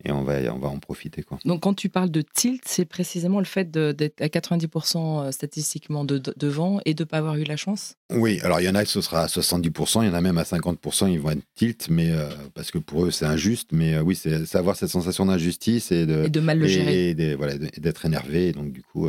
[0.05, 1.23] et on va, on va en profiter.
[1.23, 1.39] Quoi.
[1.47, 6.05] Donc, quand tu parles de tilt, c'est précisément le fait d'être à 90% euh, statistiquement
[6.05, 7.95] de, devant et de ne pas avoir eu la chance?
[8.11, 10.37] Oui, alors il y en a, ce sera à 70%, il y en a même
[10.37, 13.71] à 50%, ils vont être tilt, mais, euh, parce que pour eux, c'est injuste.
[13.73, 17.11] Mais oui, c'est avoir cette sensation d'injustice et de, et de mal le gérer.
[17.11, 18.49] Et, voilà, d'être énervé.
[18.49, 19.09] Et donc, du coup,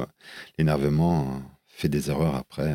[0.58, 2.74] l'énervement fait des erreurs après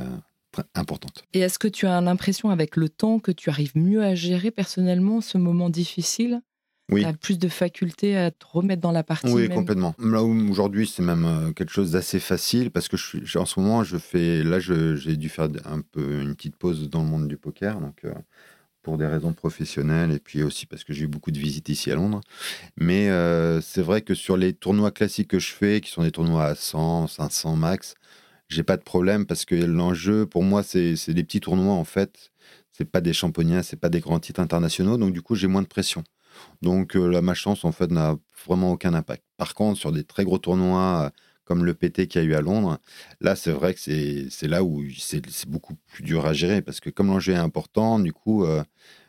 [0.75, 1.25] importante.
[1.35, 4.51] Et est-ce que tu as l'impression avec le temps que tu arrives mieux à gérer
[4.51, 6.41] personnellement ce moment difficile?
[6.91, 9.31] Tu as plus de faculté à te remettre dans la partie.
[9.31, 9.95] Oui, complètement.
[9.99, 13.45] Là où aujourd'hui, c'est même euh, quelque chose d'assez facile parce que je suis, en
[13.45, 17.09] ce moment, je fais, là, j'ai dû faire un peu une petite pause dans le
[17.09, 17.79] monde du poker.
[17.81, 18.15] Donc, euh,
[18.89, 21.91] pour des raisons professionnelles et puis aussi parce que j'ai eu beaucoup de visites ici
[21.91, 22.23] à Londres.
[22.79, 26.11] Mais euh, c'est vrai que sur les tournois classiques que je fais, qui sont des
[26.11, 27.97] tournois à 100, 500 max,
[28.49, 32.33] j'ai pas de problème parce que l'enjeu pour moi, c'est des petits tournois en fait.
[32.73, 34.97] C'est pas des championnats, c'est pas des grands titres internationaux.
[34.97, 36.05] Donc du coup, j'ai moins de pression.
[36.63, 39.25] Donc euh, ma chance en fait n'a vraiment aucun impact.
[39.37, 41.13] Par contre, sur des très gros tournois
[41.45, 42.79] comme le PT qu'il y a eu à Londres,
[43.23, 46.91] là, c'est vrai que c'est là où c'est beaucoup plus dur à gérer parce que
[46.91, 48.63] comme l'enjeu est important, du coup, euh,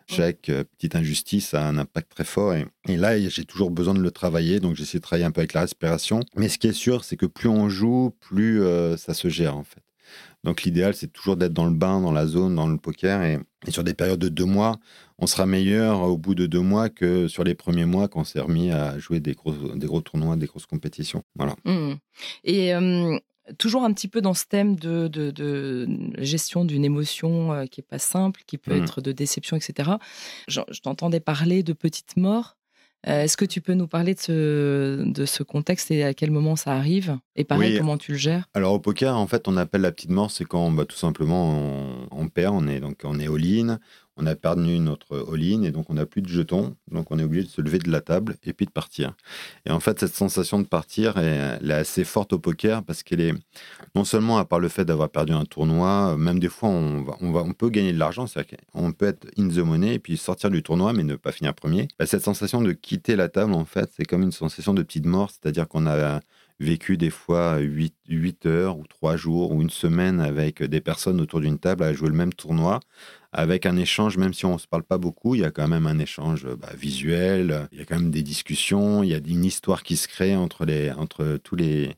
[0.10, 2.54] chaque euh, petite injustice a un impact très fort.
[2.54, 5.54] Et, là, j'ai toujours besoin de le travailler, donc j'essaie de travailler un peu avec
[5.54, 6.22] la respiration.
[6.36, 9.56] Mais ce qui est sûr, c'est que plus on joue, plus euh, ça se gère
[9.56, 9.82] en fait.
[10.43, 13.22] Donc l'idéal, c'est toujours d'être dans le bain, dans la zone, dans le poker.
[13.24, 14.80] Et, sur des périodes de deux mois,
[15.17, 18.24] on sera meilleur au bout de deux mois que sur les premiers mois quand on
[18.24, 21.24] s'est remis à jouer des gros, des gros tournois, des grosses compétitions.
[21.36, 21.56] Voilà.
[21.65, 21.95] Mmh.
[22.45, 22.74] Et
[23.57, 27.88] toujours un petit peu dans ce thème de, de, gestion d'une émotion euh, qui n'est
[27.88, 28.83] pas simple, qui peut mmh.
[28.83, 29.91] être de déception, etc.
[30.47, 32.55] je t'entendais parler de petites morts.
[33.07, 36.31] Euh, est-ce que tu peux nous parler de ce, de ce contexte et à quel
[36.31, 37.17] moment ça arrive?
[37.38, 38.45] Et pareil, comment tu le gères?
[38.53, 41.49] Alors au poker, en fait, on appelle la petite mort, c'est quand bah, tout simplement
[41.49, 43.79] on, on, perd, on est, donc, on est all-in,
[44.19, 46.75] on a perdu notre all-in et donc on n'a plus de jetons.
[46.91, 49.13] Donc on est obligé de se lever de la table et puis de partir.
[49.65, 53.21] Et en fait, cette sensation de partir, elle, est assez forte au poker parce qu'elle
[53.21, 53.34] est
[53.95, 57.15] non seulement à part le fait d'avoir perdu un tournoi, même des fois on, va,
[57.21, 59.99] on, va, on peut gagner de l'argent, c'est-à-dire qu'on peut être in the money et
[59.99, 61.88] puis sortir du tournoi mais ne pas finir premier.
[61.97, 65.05] Bah, cette sensation de quitter la table, en fait, c'est comme une sensation de petite
[65.05, 66.19] mort, c'est-à-dire qu'on a
[66.60, 71.22] vécu des fois 8, 8 heures ou 3 jours ou une semaine avec des personnes
[71.22, 72.80] autour d'une table à jouer le même tournoi
[73.32, 75.67] avec un échange, même si on ne se parle pas beaucoup, il y a quand
[75.67, 79.19] même un échange bah, visuel, il y a quand même des discussions, il y a
[79.19, 81.95] une histoire qui se crée entre, les, entre tous, les,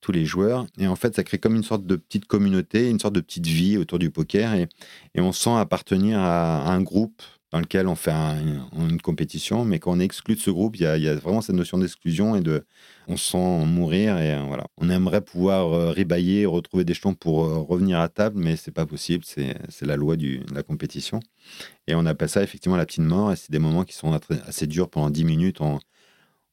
[0.00, 0.66] tous les joueurs.
[0.78, 3.46] Et en fait, ça crée comme une sorte de petite communauté, une sorte de petite
[3.46, 4.52] vie autour du poker.
[4.54, 4.68] Et,
[5.14, 7.22] et on sent appartenir à un groupe
[7.54, 10.82] dans lequel on fait une compétition, mais quand on est exclu de ce groupe, il
[10.82, 12.66] y a, vraiment cette notion d'exclusion et de,
[13.06, 14.66] on sent mourir et euh, voilà.
[14.76, 15.94] On aimerait pouvoir euh,
[16.48, 20.16] retrouver des jetons pour euh, revenir à table, mais c'est pas possible, c'est la loi
[20.16, 21.20] de la compétition.
[21.86, 24.66] Et on appelle ça effectivement la petite mort, et c'est des moments qui sont assez
[24.66, 25.60] durs pendant 10 minutes.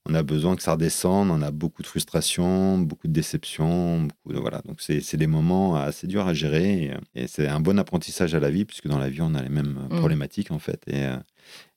[0.09, 4.33] On a besoin que ça redescende, on a beaucoup de frustration, beaucoup de déception, beaucoup
[4.33, 4.61] de, voilà.
[4.65, 8.49] Donc c'est des moments assez durs à gérer et, c'est un bon apprentissage à la
[8.49, 9.99] vie puisque dans la vie on a les mêmes mmh.
[9.99, 11.17] problématiques en fait et, euh,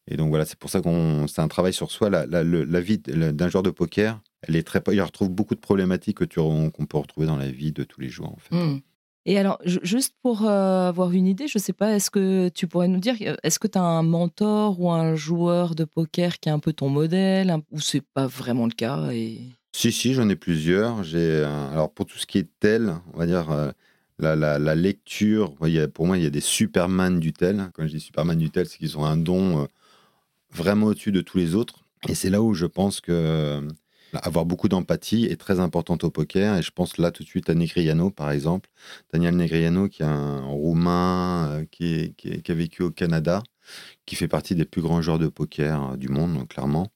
[0.08, 2.08] et donc voilà c'est pour ça qu'on c'est un travail sur soi.
[2.08, 5.60] La, la, la vie d'un joueur de poker, elle est très, il retrouve beaucoup de
[5.60, 8.54] problématiques qu'on peut retrouver dans la vie de tous les jours en fait.
[8.54, 8.80] Mmh.
[9.26, 12.66] Et alors, juste pour euh, avoir une idée, je ne sais pas, est-ce que tu
[12.66, 16.50] pourrais nous dire, est-ce que tu as un mentor ou un joueur de poker qui
[16.50, 19.08] est un peu ton modèle, ou c'est pas vraiment le cas.
[19.72, 21.02] Si, si, j'en ai plusieurs.
[21.04, 23.72] J'ai, alors, pour tout ce qui est tel, on va dire, euh,
[24.18, 25.54] la, lecture,
[25.92, 27.70] pour moi, il y a des Superman du tel.
[27.74, 29.66] Quand je dis Superman du tel, c'est qu'ils ont un don euh,
[30.50, 31.84] vraiment au-dessus de tous les autres.
[32.08, 33.66] Et c'est là où je pense que
[34.22, 36.58] avoir beaucoup d'empathie est très importante au poker.
[36.58, 38.70] Et je pense là tout de suite à Negriano, par exemple.
[39.12, 42.14] Daniel Negriano, qui est un Roumain euh, qui,
[42.48, 43.42] a vécu au Canada,
[44.06, 46.88] qui fait partie des plus grands joueurs de poker euh, du monde, clairement,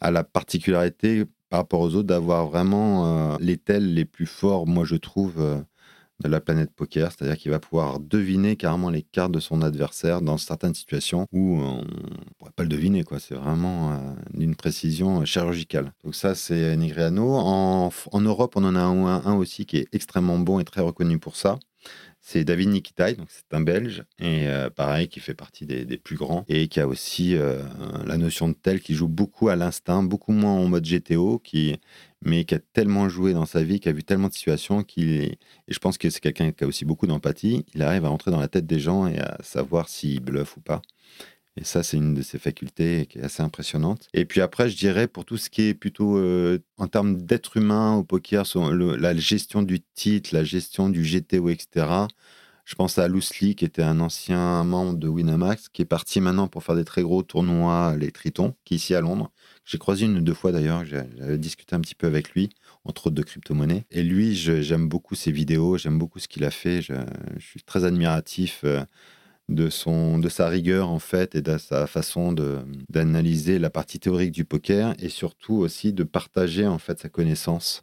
[0.00, 4.66] a la particularité par rapport aux autres d'avoir vraiment euh, les tels les plus forts,
[4.66, 5.64] moi je trouve,
[6.22, 10.22] de la planète poker, c'est-à-dire qu'il va pouvoir deviner carrément les cartes de son adversaire
[10.22, 13.04] dans certaines situations où on ne pourrait pas le deviner.
[13.04, 13.20] Quoi.
[13.20, 13.96] C'est vraiment euh,
[14.32, 15.92] d'une précision chirurgicale.
[16.04, 17.34] Donc ça, c'est Nigriano.
[17.34, 21.18] En, en, Europe, on en a un, aussi qui est extrêmement bon et très reconnu
[21.18, 21.58] pour ça.
[22.28, 26.16] C'est David Nikitai, donc c'est un Belge, et euh, pareil, qui fait partie des, plus
[26.16, 27.62] grands, et qui a aussi euh,
[28.04, 31.76] la notion de tel, qui joue beaucoup à l'instinct, beaucoup moins en mode GTO, qui
[32.22, 35.38] mais qui a tellement joué dans sa vie, qui a vu tellement de situations, et
[35.68, 38.40] je pense que c'est quelqu'un qui a aussi beaucoup d'empathie, il arrive à rentrer dans
[38.40, 40.82] la tête des gens et à savoir s'il bluffe ou pas.
[41.58, 44.08] Et ça, c'est une de ses facultés qui est assez impressionnante.
[44.12, 47.56] Et puis après, je dirais, pour tout ce qui est plutôt euh, en termes d'être
[47.56, 52.06] humain au poker, la gestion du titre, la gestion du GTO, etc.,
[52.66, 56.48] je pense à Loosely, qui était un ancien membre de Winamax, qui est parti maintenant
[56.48, 59.30] pour faire des très gros tournois, les Tritons, qui est ici à Londres.
[59.66, 62.50] J'ai croisé une ou deux fois d'ailleurs, j'avais discuté un petit peu avec lui,
[62.84, 63.84] entre autres de crypto-monnaies.
[63.90, 66.80] Et lui, j'aime beaucoup ses vidéos, j'aime beaucoup ce qu'il a fait.
[66.82, 66.94] Je,
[67.40, 68.84] suis très admiratif euh,
[69.48, 72.32] de, son, de sa rigueur en fait et de sa façon
[72.88, 77.82] d'analyser la partie théorique du poker et surtout aussi de partager en fait sa connaissance.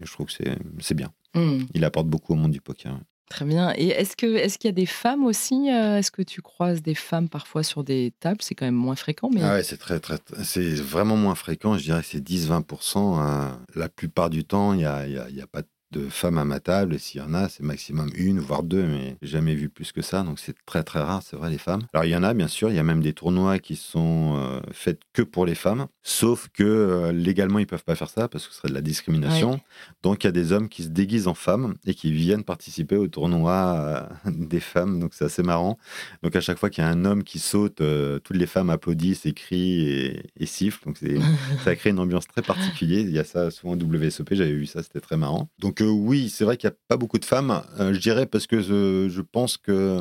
[0.00, 0.44] je trouve que
[0.80, 1.12] c'est bien.
[1.34, 1.58] Hmm.
[1.74, 2.98] Il apporte beaucoup au monde du poker.
[3.30, 3.72] Très bien.
[3.76, 6.80] Et est-ce que est-ce qu'il y a des femmes aussi euh, Est-ce que tu croises
[6.82, 8.40] des femmes parfois sur des tables?
[8.40, 11.76] C'est quand même moins fréquent, mais Ah ouais, c'est très, très, c'est vraiment moins fréquent.
[11.76, 13.20] Je dirais que c'est 10-20%.
[13.20, 15.68] euh, la plupart du temps, il y a- a pas de
[16.08, 16.94] femmes à ma table.
[16.94, 20.02] Et s'il y en a, c'est maximum une, voire deux, mais jamais vu plus que
[20.02, 20.22] ça.
[20.22, 21.82] Donc c'est très, très rare, c'est vrai, les femmes.
[21.92, 22.70] Alors il y en a, bien sûr.
[22.70, 25.86] Il y a même des tournois qui sont euh, faits que pour les femmes.
[26.02, 28.80] Sauf que euh, légalement, ils peuvent pas faire ça parce que ce serait de la
[28.80, 29.60] discrimination.
[30.02, 32.96] Donc il y a des hommes qui se déguisent en femmes et qui viennent participer
[32.96, 35.00] au tournoi euh, des femmes.
[35.00, 35.78] Donc c'est assez marrant.
[36.22, 37.82] Donc à chaque fois qu'il y a un homme qui saute,
[38.24, 40.84] toutes les femmes applaudissent, et crient et, et sifflent.
[40.86, 40.98] Donc
[41.64, 43.00] ça crée une ambiance très particulière.
[43.00, 45.48] Il y a ça souvent au WSOP, j'avais vu ça, c'était très marrant.
[45.58, 47.62] Donc oui, c'est vrai qu'il n'y a pas beaucoup de femmes.
[47.80, 50.00] Euh, je dirais parce que je, pense que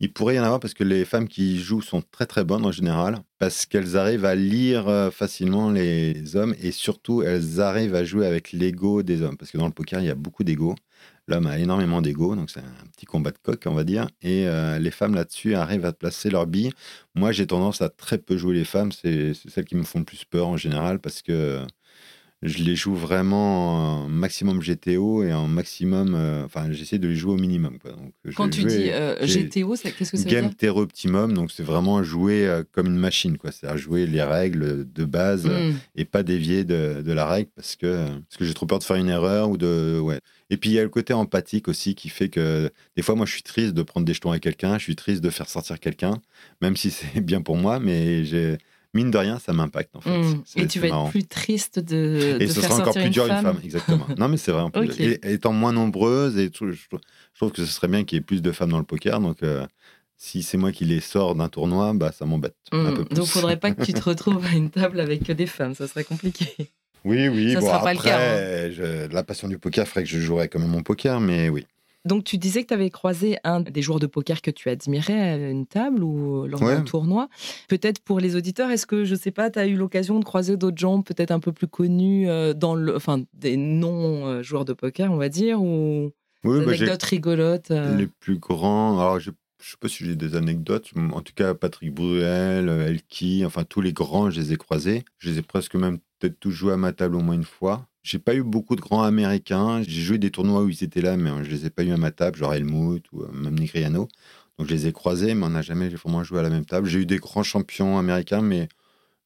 [0.00, 2.66] il pourrait y en avoir parce que les femmes qui jouent sont très très bonnes
[2.66, 7.94] en général, parce qu'elles arrivent à lire euh, facilement les hommes et surtout elles arrivent
[7.94, 9.36] à jouer avec l'ego des hommes.
[9.36, 10.74] Parce que dans le poker, il y a beaucoup d'ego.
[11.28, 14.06] L'homme a énormément d'ego, donc c'est un petit combat de coq, on va dire.
[14.22, 16.72] Et euh, les femmes là-dessus arrivent à placer leurs billes.
[17.16, 18.92] Moi, j'ai tendance à très peu jouer les femmes.
[18.92, 21.66] C'est celles qui me font le plus peur en général parce que
[22.46, 26.14] je les joue vraiment en maximum GTO et en maximum.
[26.14, 27.78] euh, Enfin, j'essaie de les jouer au minimum.
[27.78, 27.92] Quoi.
[27.92, 31.50] Donc, je quand tu dis euh, GTO, qu'est-ce que ça veut Game Terror Optimum, donc
[31.50, 33.52] c'est vraiment jouer euh, comme une machine, quoi.
[33.52, 35.74] C'est-à-dire jouer les règles de base euh, Hmm.
[35.96, 38.84] et pas dévier de, de la règle parce que, parce que j'ai trop peur de
[38.84, 39.98] faire une erreur ou de.
[40.00, 40.20] Ouais.
[40.50, 43.26] Et puis il y a le côté empathique aussi qui fait que des fois, moi,
[43.26, 45.80] je suis triste de prendre des jetons à quelqu'un, je suis triste de faire sortir
[45.80, 46.20] quelqu'un,
[46.62, 48.58] même si c'est bien pour moi, mais j'ai.
[48.96, 50.22] Mine de rien, ça m'impacte en fait.
[50.44, 51.04] C'est- Et tu vas marrant.
[51.06, 53.36] être plus triste de, Et de ce faire sera encore plus une dur femme.
[53.36, 54.06] une femme, exactement.
[54.18, 54.62] Non, mais c'est vrai.
[54.62, 54.88] en plus.
[54.90, 55.00] Ok.
[55.00, 57.00] Et, étant moins nombreuses, et tout, je, trouve-
[57.34, 59.20] je trouve que ce serait bien qu'il y ait plus de femmes dans le poker.
[59.20, 59.66] Donc, euh,
[60.16, 62.78] si c'est moi qui les sors d'un tournoi, bah, ça m'embête plus.
[63.14, 65.86] Donc, faudrait pas que tu te retrouves à une table avec que des femmes, ça
[65.88, 66.46] serait compliqué.
[67.04, 67.52] Oui, oui.
[67.52, 68.70] Ça bon, sera pas le cas, hein.
[68.72, 71.66] je- la passion du poker ferait que je jouerais quand même mon poker, mais oui.
[72.06, 75.20] Donc, tu disais que tu avais croisé un des joueurs de poker que tu admirais
[75.20, 76.74] à une table ou lors Ouais.
[76.76, 77.28] d'un tournoi.
[77.68, 80.56] Peut-être pour les auditeurs, est-ce que, je sais pas, tu as eu l'occasion de croiser
[80.56, 85.10] d'autres gens peut-être un peu plus connus, euh, dans le, enfin, des non-joueurs de poker,
[85.12, 86.12] on va dire, ou
[86.44, 88.98] Oui, des bah, anecdotes rigolotes euh, les plus grands.
[88.98, 89.30] Alors, je
[89.62, 90.90] je sais pas si j'ai des anecdotes.
[91.14, 95.02] En tout cas, Patrick Bruel, euh, Elki, enfin, tous les grands, je les ai croisés.
[95.18, 97.86] Je les ai presque même peut-être tous joués à ma table au moins une fois.
[98.06, 99.82] J'ai pas eu beaucoup de grands américains.
[99.82, 101.90] J'ai joué des tournois où ils étaient là, mais euh, je les ai pas eu
[101.90, 104.06] à ma table, genre Helmut ou euh, même Negriano.
[104.58, 106.86] Donc je les ai croisés, mais on n'a jamais vraiment joué à la même table.
[106.86, 108.68] J'ai eu des grands champions américains, mais,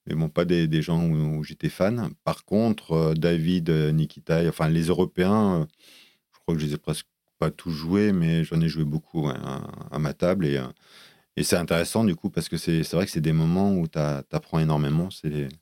[0.07, 2.09] mais bon, pas des, gens où, j'étais fan.
[2.25, 5.69] Par contre, euh, David, Nikita, enfin les Européens,
[6.33, 7.07] je crois que je les ai presque
[7.39, 10.47] pas tous joués, mais j'en ai joué beaucoup à, ma table.
[10.47, 10.59] Et,
[11.41, 13.99] et c'est intéressant du coup, parce que c'est vrai que c'est des moments où tu
[13.99, 15.09] apprends énormément.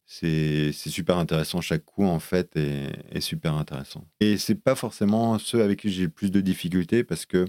[0.04, 1.60] C'est super intéressant.
[1.60, 4.04] Chaque coup, en fait, est, est super intéressant.
[4.18, 7.46] Et c'est pas forcément ceux avec qui j'ai le plus de difficultés, parce que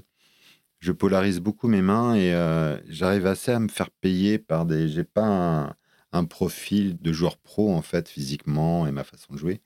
[0.79, 4.87] je polarise beaucoup mes mains et euh, j'arrive assez à me faire payer par des.
[4.89, 5.75] J'ai pas un,
[6.11, 9.61] un profil de joueur pro en fait physiquement et ma façon de jouer.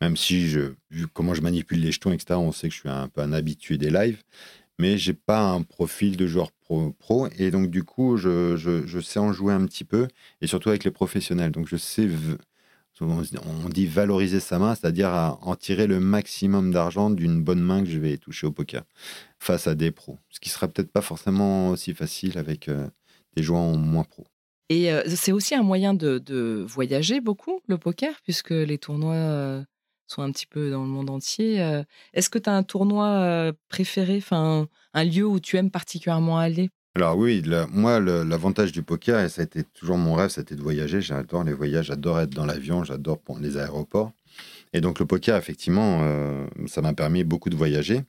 [0.00, 2.40] Même si je vu comment je manipule les jetons etc.
[2.40, 4.22] On sait que je suis un peu un habitué des lives,
[4.78, 9.18] mais j'ai pas un profil de joueur pro, et donc du coup je, je, sais
[9.18, 10.08] en jouer un petit peu
[10.40, 11.52] et surtout avec les professionnels.
[11.52, 12.08] Donc je sais
[13.00, 17.82] on dit valoriser sa main, c'est-à-dire à en tirer le maximum d'argent d'une bonne main
[17.82, 18.84] que je vais toucher au poker
[19.38, 20.18] face à des pros.
[20.30, 22.88] Ce qui sera peut-être pas forcément aussi facile avec euh,
[23.36, 24.26] des joueurs moins pros.
[24.68, 29.14] Et euh, c'est aussi un moyen de, de voyager beaucoup, le poker, puisque les tournois
[29.14, 29.62] euh,
[30.06, 31.60] sont un petit peu dans le monde entier.
[31.60, 31.82] Euh,
[32.14, 36.38] Est-ce que tu as un tournoi euh, préféré, enfin un lieu où tu aimes particulièrement
[36.38, 36.70] aller?
[36.96, 40.62] Alors oui, moi, l'avantage du poker, et ça a été toujours mon rêve, c'était de
[40.62, 41.02] voyager.
[41.02, 44.12] J'adore les voyages, j'adore être dans l'avion, j'adore les aéroports.
[44.72, 48.02] Et donc le poker, effectivement, euh, ça m'a permis beaucoup de voyager.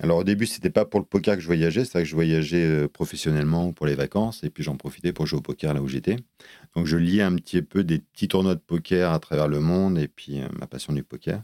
[0.00, 2.14] Alors au début, c'était pas pour le poker que je voyageais, c'est vrai que je
[2.14, 5.82] voyageais euh, professionnellement pour les vacances, et puis j'en profitais pour jouer au poker là
[5.82, 6.16] où j'étais.
[6.76, 9.98] Donc je liais un petit peu des petits tournois de poker à travers le monde,
[9.98, 11.42] et puis euh, ma passion du poker.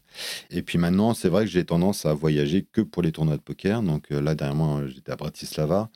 [0.50, 3.42] Et puis maintenant, c'est vrai que j'ai tendance à voyager que pour les tournois de
[3.42, 3.82] poker.
[3.82, 5.90] Donc euh, là, derrière moi, j'étais à Bratislava.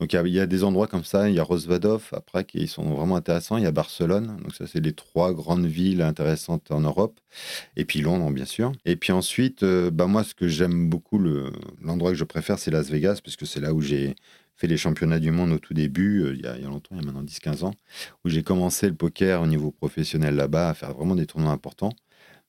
[0.00, 2.94] Donc il y a- des endroits comme ça, il y a Rosvadov après qui sont
[2.94, 6.80] vraiment intéressants, il y a Barcelone, donc ça c'est les trois grandes villes intéressantes en
[6.80, 7.20] Europe,
[7.76, 8.72] et puis Londres bien sûr.
[8.86, 12.58] Et puis ensuite, euh, bah, moi ce que j'aime beaucoup, le- l'endroit que je préfère
[12.58, 14.16] c'est Las Vegas, parce que c'est là où j'ai
[14.56, 16.68] fait les championnats du monde au tout début, euh, il y, a, il y a
[16.68, 17.74] longtemps, il y a maintenant 10-15 ans,
[18.24, 21.92] où j'ai commencé le poker au niveau professionnel là-bas, à faire vraiment des tournois importants,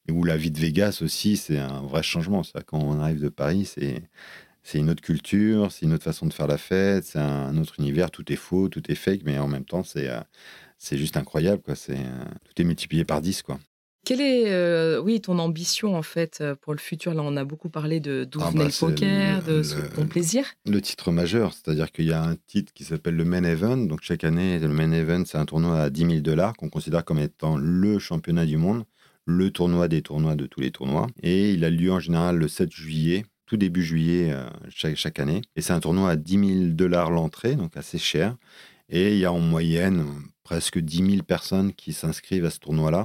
[0.07, 2.43] et où la vie de Vegas aussi c'est un vrai changement.
[2.43, 4.03] Ça, quand on arrive de Paris, c'est
[4.63, 7.75] c'est une autre culture, c'est une autre façon de faire la fête, c'est un autre
[7.79, 10.19] univers, tout est faux, tout est fake, mais en même temps, c'est euh,
[10.77, 11.61] c'est juste incroyable.
[11.61, 11.75] Quoi.
[11.75, 13.43] C'est, euh, tout est multiplié par 10.
[13.43, 13.59] Quoi.
[14.03, 17.13] Quelle est, euh, oui, ton ambition en fait pour le futur?
[17.13, 19.89] Là, on a beaucoup parlé de d'où Ah venait bah, le poker, le- de le-
[19.89, 20.45] ton plaisir.
[20.65, 23.77] Le titre majeur, c'est-à-dire qu'il y a un titre qui s'appelle le Main Event.
[23.77, 27.05] Donc chaque année, le Main Event, c'est un tournoi à 10 000 dollars qu'on considère
[27.05, 28.85] comme étant le championnat du monde,
[29.27, 31.05] le tournoi des tournois de tous les tournois.
[31.21, 35.41] Et il a lieu en général le 7 juillet, tout début juillet euh, chaque, année.
[35.57, 38.37] Et c'est un tournoi à 10 000 dollars l'entrée, donc assez cher.
[38.87, 40.05] Et il y a en moyenne
[40.43, 43.03] presque 10 000 personnes qui s'inscrivent à ce tournoi-là.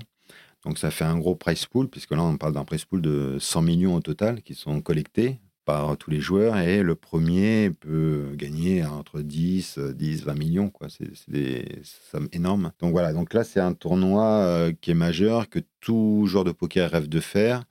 [0.64, 3.38] Donc ça fait un gros price pool, puisque là on parle d'un price pool de
[3.40, 8.30] 100 millions au total qui sont collectés par tous les joueurs et le premier peut
[8.34, 10.70] gagner entre 10, euh, 10 20 millions.
[10.70, 10.86] quoi.
[10.88, 11.66] C'est des
[12.10, 12.70] sommes énormes.
[12.80, 16.52] Donc voilà, donc là c'est un tournoi euh, qui est majeur, que tout joueur de
[16.52, 17.64] poker rêve de faire.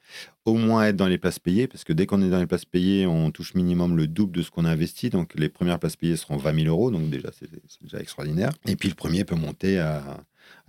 [0.43, 2.65] Au moins être dans les places payées, parce que dès qu'on est dans les places
[2.65, 5.09] payées, on touche minimum le double de ce qu'on a investi.
[5.09, 7.49] Donc les premières places payées seront 20 000 euros, donc déjà c'est
[7.81, 8.51] déjà extraordinaire.
[8.67, 10.03] Et puis le premier peut monter à,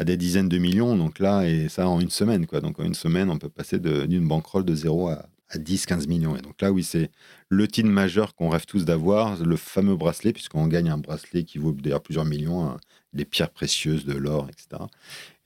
[0.02, 2.46] des dizaines de millions, donc là, et ça en une semaine.
[2.46, 2.60] Quoi.
[2.60, 6.37] Donc en une semaine, on peut passer d'une bankroll de 0 à, à 10-15 millions.
[6.37, 7.11] Et donc là, oui, c'est
[7.48, 11.59] le titre majeur qu'on rêve tous d'avoir, le fameux bracelet, puisqu'on gagne un bracelet qui
[11.59, 12.78] vaut d'ailleurs plusieurs millions, hein,
[13.12, 14.82] des pierres précieuses, de l'or, etc.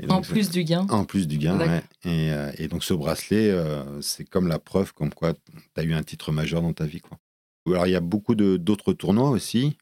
[0.00, 0.86] Et En plus du gain.
[0.88, 1.82] en plus du gain, ouais.
[2.04, 5.84] et, euh, et donc ce bracelet, euh, c'est comme la preuve comme quoi tu as
[5.84, 7.00] eu un titre majeur dans ta vie.
[7.00, 7.18] Quoi.
[7.66, 9.76] Alors il y a beaucoup d'autres tournois aussi,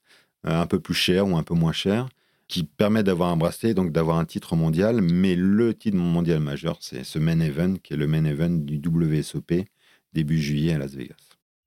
[0.47, 2.09] euh, un peu plus chers ou un peu moins chers,
[2.49, 5.01] qui permettent d'avoir un bracelet, donc d'avoir un titre mondial.
[5.01, 8.81] Mais le titre mondial majeur, c'est ce main event, qui est le main event du
[8.85, 9.65] WSOP,
[10.13, 11.17] début juillet à Las Vegas.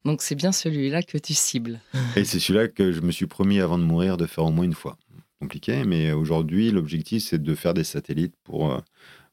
[0.06, 1.80] Donc c'est bien celui-là que tu cibles.
[2.16, 4.66] Et c'est celui-là que je me suis promis avant de mourir de faire au moins
[4.66, 4.98] une fois.
[5.40, 8.80] Compliqué, mais aujourd'hui, l'objectif, c'est de faire des satellites pour, euh,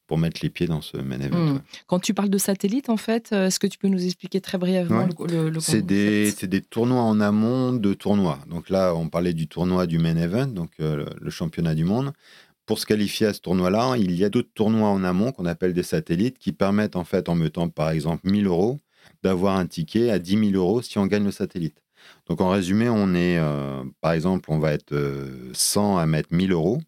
[0.07, 1.55] pour mettre les pieds dans ce main event.
[1.55, 1.61] Ouais.
[1.87, 4.57] Quand tu parles de satellite, en fait, euh, est-ce que tu peux nous expliquer très
[4.57, 5.27] brièvement Ouais.
[5.31, 8.39] le, le- C'est des, tournois en amont de tournois.
[8.49, 11.85] Donc là, on parlait du tournoi du main event, donc euh, le, le championnat du
[11.85, 12.13] monde.
[12.65, 15.75] Pour se qualifier à ce tournoi-là, il y a d'autres tournois en amont qu'on appelle
[15.75, 18.79] des satellites qui permettent, en fait, en mettant par exemple 1000 euros,
[19.23, 21.83] d'avoir un ticket à 10 000 euros si on gagne le satellite.
[22.27, 26.33] Donc en résumé, on est, euh, par exemple, on va être euh, 100 à mettre
[26.33, 26.81] 1000 euros.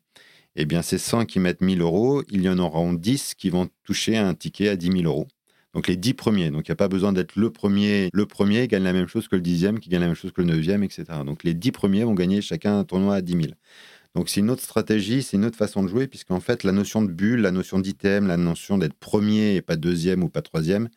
[0.57, 3.69] Eh bien, ces 100 qui mettent 1000 euros, il y en aura 10 qui vont
[3.85, 5.29] toucher un ticket à 10 000 euros.
[5.75, 6.51] Donc les 10 premiers.
[6.51, 8.11] Donc il n'y a pas besoin d'être le premier.
[8.12, 10.40] Le premier gagne la même chose que le dixième, qui gagne la même chose que
[10.40, 11.05] le neuvième, etc.
[11.25, 13.45] Donc les 10 premiers vont gagner chacun un tournoi à 10 000.
[14.16, 17.01] Donc c'est une autre stratégie, c'est une autre façon de jouer, puisqu'en fait la notion
[17.03, 20.88] de bulle, la notion d'item, la notion d'être premier et pas deuxième ou pas troisième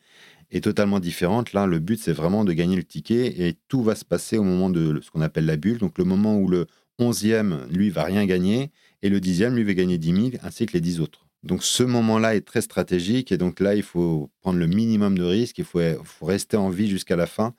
[0.50, 1.52] est totalement différente.
[1.52, 4.44] Là, le but, c'est vraiment de gagner le ticket et tout va se passer au
[4.44, 5.78] moment de ce qu'on appelle la bulle.
[5.78, 6.66] Donc le moment où le
[7.00, 8.70] 11e, lui, va rien gagner
[9.02, 11.26] et le 10e, lui, va gagner 10 000, ainsi que les 10 autres.
[11.42, 15.24] Donc ce moment-là est très stratégique et donc là, il faut prendre le minimum de
[15.24, 17.54] risques, il faut, faut rester en vie jusqu'à la fin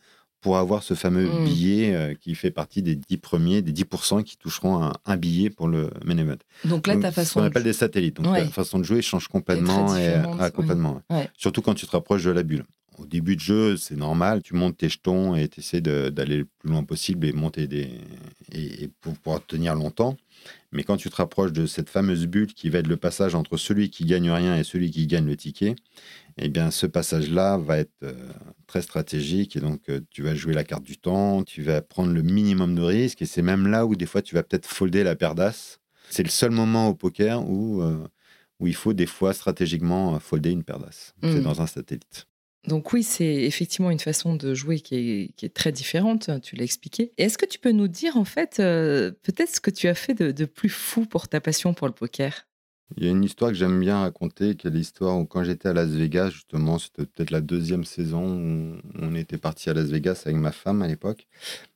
[0.45, 1.43] pour avoir ce fameux Mm.
[1.45, 5.49] billet euh, qui fait partie des 10 premiers, des 10% qui toucheront un, un billet
[5.49, 6.35] pour le main event.
[6.65, 7.39] Donc là, Donc, ta ce façon.
[7.39, 8.17] qu'on de- appelle des satellites.
[8.17, 8.41] Donc Ouais.
[8.41, 9.95] la façon de jouer change complètement.
[9.97, 11.17] Et, ah, complètement ouais.
[11.17, 11.29] Ouais.
[11.35, 12.63] Surtout quand tu te rapproches de la bulle.
[12.99, 16.45] Au début de jeu, c'est normal, tu montes tes jetons et tu essaies d'aller le
[16.59, 17.89] plus loin possible et monter des.
[18.51, 20.15] et, et pour pouvoir tenir longtemps.
[20.75, 23.55] Mais quand tu te rapproches de cette fameuse bulle qui va être le passage entre
[23.57, 25.75] celui qui gagne rien et celui qui gagne le ticket,
[26.37, 28.13] eh bien ce passage-là va être euh,
[28.67, 32.11] très stratégique et donc euh, tu vas jouer la carte du temps, tu vas prendre
[32.13, 35.03] le minimum de risques et c'est même là où des fois tu vas peut-être folder
[35.03, 35.79] la paire d'as.
[36.09, 38.05] C'est le seul moment au poker où, euh,
[38.59, 41.13] où il faut des fois stratégiquement folder une paire d'as.
[41.23, 41.43] C'est Mm.
[41.43, 42.27] dans un satellite.
[42.67, 47.11] Donc oui, c'est effectivement une façon de jouer qui est, très différente, tu l'as expliqué.
[47.17, 50.13] Est-ce que tu peux nous dire en fait euh, peut-être ce que tu as fait
[50.13, 52.47] de, de plus fou pour ta passion pour le poker?
[52.97, 55.69] Il y a une histoire que j'aime bien raconter, qui est l'histoire où quand j'étais
[55.69, 59.89] à Las Vegas, justement, c'était peut-être la deuxième saison où on était parti à Las
[59.89, 61.27] Vegas avec ma femme à l'époque.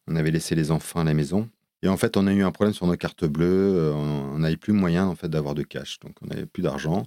[0.08, 1.50] On avait laissé les enfants à la maison.
[1.82, 3.46] Et en fait, on a eu un problème sur nos cartes bleues.
[3.78, 7.06] euh, On n'avait plus moyen en fait d'avoir de cash, donc on n'avait plus d'argent.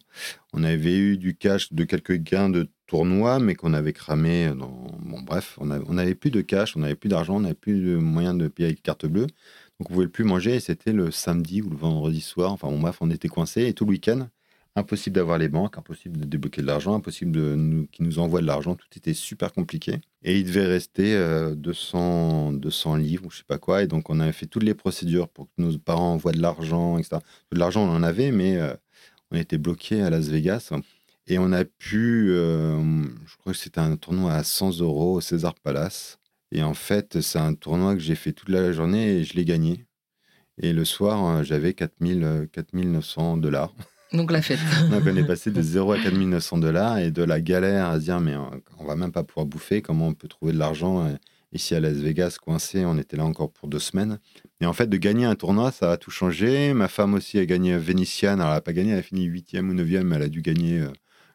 [0.52, 4.50] On avait eu du cash de quelques gains de tournois, mais qu'on avait cramé.
[4.56, 7.54] Bon, bref, on avait- on n'avait plus de cash, on n'avait plus d'argent, on n'avait
[7.54, 9.26] plus de moyen de payer avec carte bleue.
[9.80, 10.54] Donc on pouvait plus manger.
[10.56, 12.52] Et c'était le samedi ou le vendredi soir.
[12.52, 13.66] Enfin bon, bref, on était coincés.
[13.66, 14.28] Et tout le week-end,
[14.76, 18.40] impossible d'avoir les banques, impossible de débloquer de l'argent, impossible de nous, qu'ils nous envoient
[18.40, 18.74] de l'argent.
[18.74, 20.00] Tout était super compliqué.
[20.22, 23.82] Et il devait rester euh, 200, 200 livres ou je sais pas quoi.
[23.82, 26.98] Et donc, on avait fait toutes les procédures pour que nos parents envoient de l'argent,
[26.98, 27.18] etc.
[27.50, 28.74] De l'argent, on en avait, mais euh,
[29.30, 30.72] on était bloqué à Las Vegas.
[31.26, 35.20] Et on a pu, euh, je crois que c'était un tournoi à 100 euros au
[35.20, 36.18] César Palace.
[36.50, 39.44] Et en fait, c'est un tournoi que j'ai fait toute la journée et je l'ai
[39.44, 39.87] gagné.
[40.58, 43.74] Et le soir, j'avais 4000, euh, 4900 dollars.
[44.12, 44.59] Donc la fête.
[44.90, 48.05] Donc on est passé de 0 à 4900 dollars et de la galère à se
[48.05, 48.41] dire mais euh,
[48.78, 51.12] on va même pas pouvoir bouffer, comment on peut trouver de l'argent euh,
[51.53, 54.18] ici à Las Vegas coincé, on était là encore pour deux semaines.
[54.61, 56.72] Et en fait de gagner un tournoi, ça a tout changé.
[56.74, 59.68] Ma femme aussi a gagné Vénitienne, alors elle n'a pas gagné, elle a fini 8e
[59.68, 60.89] ou 9e, mais elle a dû gagner, euh,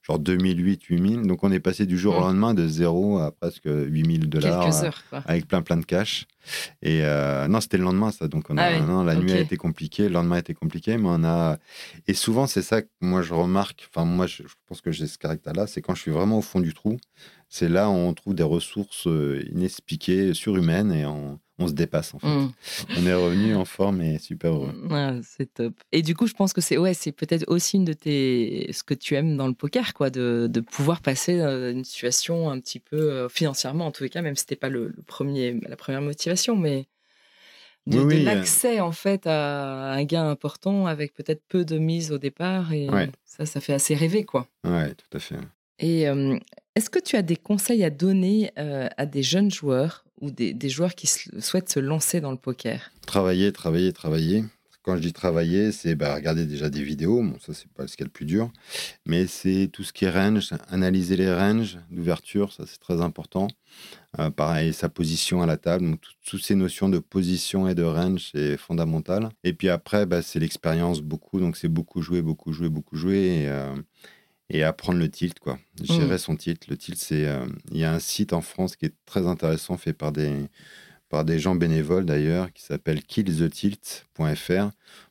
[0.08, 1.22] genre 2008, 8000.
[1.28, 2.22] Donc on est passé du jour au Mm.
[2.24, 4.68] lendemain de zéro à presque 8000 dollars.
[4.84, 6.26] Euh, heures, avec plein plein de cash.
[6.82, 8.30] Et euh, non, c'était le lendemain, ça.
[8.30, 10.53] Donc, on a, Ah oui, non, la nuit a été compliquée, le lendemain a été
[10.53, 11.58] compliqué, mais on a.
[12.08, 13.89] Et souvent, c'est ça que moi je remarque.
[13.93, 16.41] Enfin, moi, je, je pense que j'ai ce caractère-là, c'est quand je suis vraiment au
[16.41, 16.97] fond du trou.
[17.49, 22.14] C'est là où on trouve des ressources euh, inexpliquées, surhumaines, et on, on se dépasse.
[22.14, 22.28] En fait.
[22.28, 22.51] Mm.
[22.97, 24.74] On est revenu en forme et super heureux.
[24.91, 25.74] Ah, c'est top.
[25.91, 28.84] Et du coup, je pense que c'est ouais, c'est peut-être aussi une de tes ce
[28.84, 32.60] que tu aimes dans le poker, quoi, de, de pouvoir passer euh, une situation un
[32.60, 35.60] petit peu euh, financièrement, en tous les cas, même si c'était pas le, le premier,
[35.68, 36.86] la première motivation, mais
[37.88, 38.24] de, Oui, de oui, euh.
[38.36, 42.89] l'accès en fait à un gain important avec peut-être peu de mise au départ et
[42.89, 43.10] Ouais.
[43.26, 44.47] ça, ça fait assez rêver, quoi.
[44.64, 45.38] Ouais, tout à fait.
[45.80, 46.38] Et euh,
[46.76, 50.95] est-ce que tu as des conseils à donner à des jeunes joueurs ou des, joueurs
[50.95, 52.91] qui souhaitent se lancer dans le poker?
[53.05, 54.43] Travailler, travailler, travailler.
[54.84, 57.22] Quand je dis travailler, c'est bah, regarder déjà des vidéos.
[57.22, 58.49] Bon, ça, c'est pas ce qu'il y a le plus dur.
[59.05, 63.49] Mais c'est tout ce qui est range, analyser les ranges d'ouverture, ça, c'est très important.
[64.18, 65.89] Euh, pareil, sa position à la table.
[65.89, 69.30] Donc, tout- toutes ces notions de position et de range, c'est fondamental.
[69.43, 71.41] Et puis après, bah, c'est l'expérience beaucoup.
[71.41, 73.43] Donc, c'est beaucoup jouer, beaucoup jouer, beaucoup jouer.
[73.47, 73.76] Euh,
[74.50, 75.60] et apprendre le tilt, quoi.
[75.82, 76.68] Gérer son tilt.
[76.68, 77.26] Le tilt, c'est.
[77.26, 80.34] euh, Il y a un site en France qui est très intéressant, fait par des,
[81.10, 84.70] par des gens bénévoles d'ailleurs, qui s'appelle killthetilt.fr.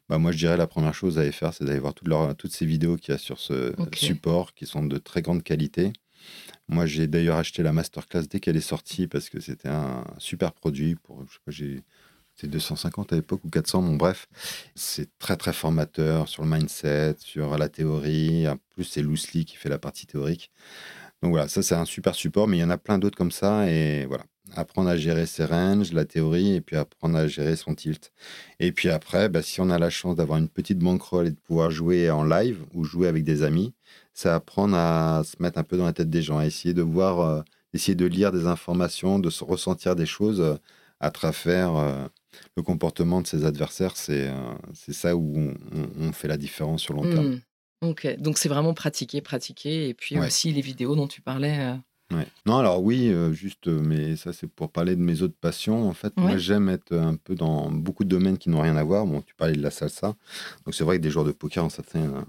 [0.09, 2.53] Bah, moi, je dirais la première chose à faire, c'est d'aller voir toutes, leurs- toutes
[2.53, 5.93] ces vidéos qu'il y a sur ce support, qui sont de très grande qualité.
[6.69, 10.53] Moi, j'ai d'ailleurs acheté la masterclass dès qu'elle est sortie parce que c'était un super
[10.53, 10.95] produit.
[10.97, 11.83] Pour, je sais pas,
[12.37, 14.29] c'était 250 à l'époque ou 400, bon bref.
[14.75, 18.47] C'est très très formateur sur le mindset, sur la théorie.
[18.47, 20.51] En plus, c'est Loosely qui fait la partie théorique.
[21.23, 23.31] Donc voilà, ça c'est un super support, mais il y en a plein d'autres comme
[23.31, 23.71] ça.
[23.71, 24.25] Et voilà,
[24.55, 28.13] apprendre à gérer ses ranges, la théorie, et puis apprendre à gérer son tilt.
[28.61, 31.37] Et puis après, bah, si on a la chance d'avoir une petite bankroll et de
[31.37, 33.73] pouvoir jouer en live ou jouer avec des amis,
[34.13, 36.83] c'est apprendre à se mettre un peu dans la tête des gens, à essayer de
[36.83, 40.57] voir, euh, essayer de lire des informations, de se ressentir des choses euh,
[41.01, 42.07] à travers euh,
[42.57, 43.97] le comportement de ses adversaires.
[43.97, 44.35] C'est euh,
[44.75, 45.53] c'est ça où
[46.01, 47.35] on, fait la différence sur long terme.
[47.35, 47.41] Hmm.
[47.83, 50.27] Ok, donc c'est vraiment pratiquer, pratiquer, et puis Ouais.
[50.27, 51.59] aussi les vidéos dont tu parlais.
[51.59, 51.77] euh,
[52.13, 52.27] Ouais.
[52.47, 55.89] Non, alors oui, euh, juste, euh, mais ça c'est pour parler de mes autres passions.
[55.89, 58.85] En fait, moi j'aime être un peu dans beaucoup de domaines qui n'ont rien à
[58.85, 59.07] voir.
[59.07, 60.15] Bon, tu parlais de la salsa.
[60.65, 62.25] Donc c'est vrai que des joueurs de poker en salsa, il y en a-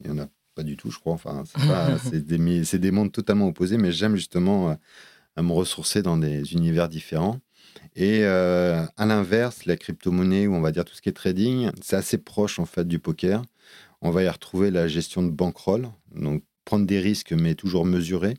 [0.00, 1.12] il y en a pas du tout, je crois.
[1.12, 1.44] Enfin,
[2.02, 4.74] c'est des, mondes totalement opposés, mais j'aime justement euh,
[5.36, 7.38] à me ressourcer dans des univers différents.
[7.96, 11.70] Et euh, à l'inverse, la crypto-monnaie, ou on va dire tout ce qui est trading,
[11.82, 13.42] c'est assez proche en fait du poker.
[14.00, 18.36] On va y retrouver la gestion de bankroll, donc prendre des risques mais toujours mesurés.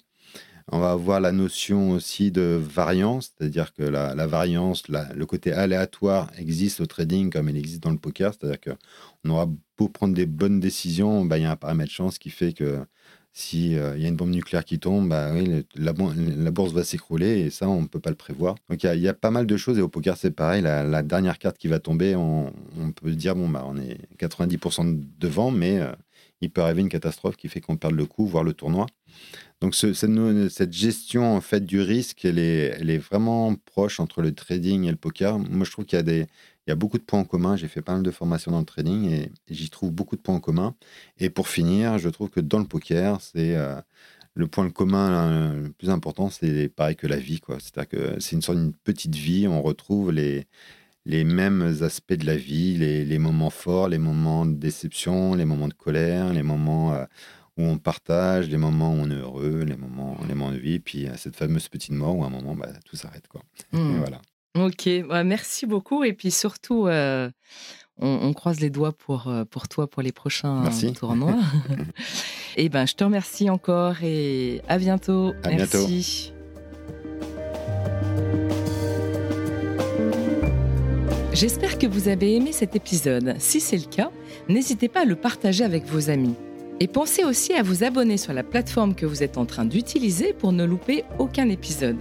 [0.71, 6.29] On va avoir la notion aussi de variance, c'est-à-dire que la, variance, le côté aléatoire
[6.37, 10.27] existe au trading comme il existe dans le poker, c'est-à-dire qu'on aura beau prendre des
[10.27, 12.85] bonnes décisions, bah, il y a un paramètre chance qui fait que
[13.39, 17.39] si euh, y a une bombe nucléaire qui tombe, bah, oui, la, bourse va s'écrouler
[17.39, 18.55] et ça, on ne peut pas le prévoir.
[18.69, 20.61] Donc il y a- pas mal de choses et au poker, c'est pareil.
[20.61, 22.51] La, dernière carte qui va tomber, on,
[22.95, 25.91] peut dire, bon, bah, on est 90% devant, mais euh,
[26.41, 28.87] il peut arriver une catastrophe qui fait qu'on perde le coup, voire le tournoi.
[29.61, 34.91] Donc ce- cette, gestion en du risque, elle est vraiment proche entre le trading et
[34.91, 35.39] le poker.
[35.39, 36.27] Moi, je trouve qu'il y a des,
[36.67, 37.55] il y a beaucoup de points en commun.
[37.55, 40.21] J'ai fait pas mal de formations dans le trading et, et j'y trouve beaucoup de
[40.21, 40.75] points en commun.
[41.19, 43.75] Et pour finir, je trouve que dans le poker, c'est euh,
[44.35, 47.41] le point commun le plus important, c'est pareil que la vie.
[47.47, 49.47] C'est-à-dire que c'est une sorte d'une petite vie.
[49.47, 50.47] On retrouve les
[51.05, 55.45] les mêmes aspects de la vie, les, les moments forts, les moments de déception, les
[55.45, 57.05] moments de colère, les moments euh,
[57.57, 60.79] où on partage, les moments où on est heureux, les moments, les moments de vie,
[60.79, 63.27] puis euh, cette fameuse petite mort où à un moment, bah, tout s'arrête.
[63.27, 63.41] Quoi.
[63.73, 64.21] Et voilà.
[64.59, 66.03] Ok, bah, merci beaucoup.
[66.03, 67.29] Et puis surtout, euh,
[68.01, 70.93] on, on croise les doigts pour, euh, pour toi pour les prochains Merci.
[70.93, 71.35] tournois.
[72.57, 75.33] et ben, je te remercie encore et à bientôt.
[75.43, 75.77] À bientôt.
[75.77, 76.33] merci.
[81.33, 83.35] J'espère que vous avez aimé cet épisode.
[83.39, 84.11] Si c'est le cas,
[84.49, 86.35] n'hésitez pas à le partager avec vos amis.
[86.81, 90.33] Et pensez aussi à vous abonner sur la plateforme que vous êtes en train d'utiliser
[90.33, 91.97] pour ne louper aucun épisode.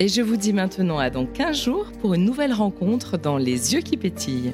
[0.00, 3.74] Et je vous dis maintenant à dans 15 jours pour une nouvelle rencontre dans Les
[3.74, 4.52] yeux qui pétillent.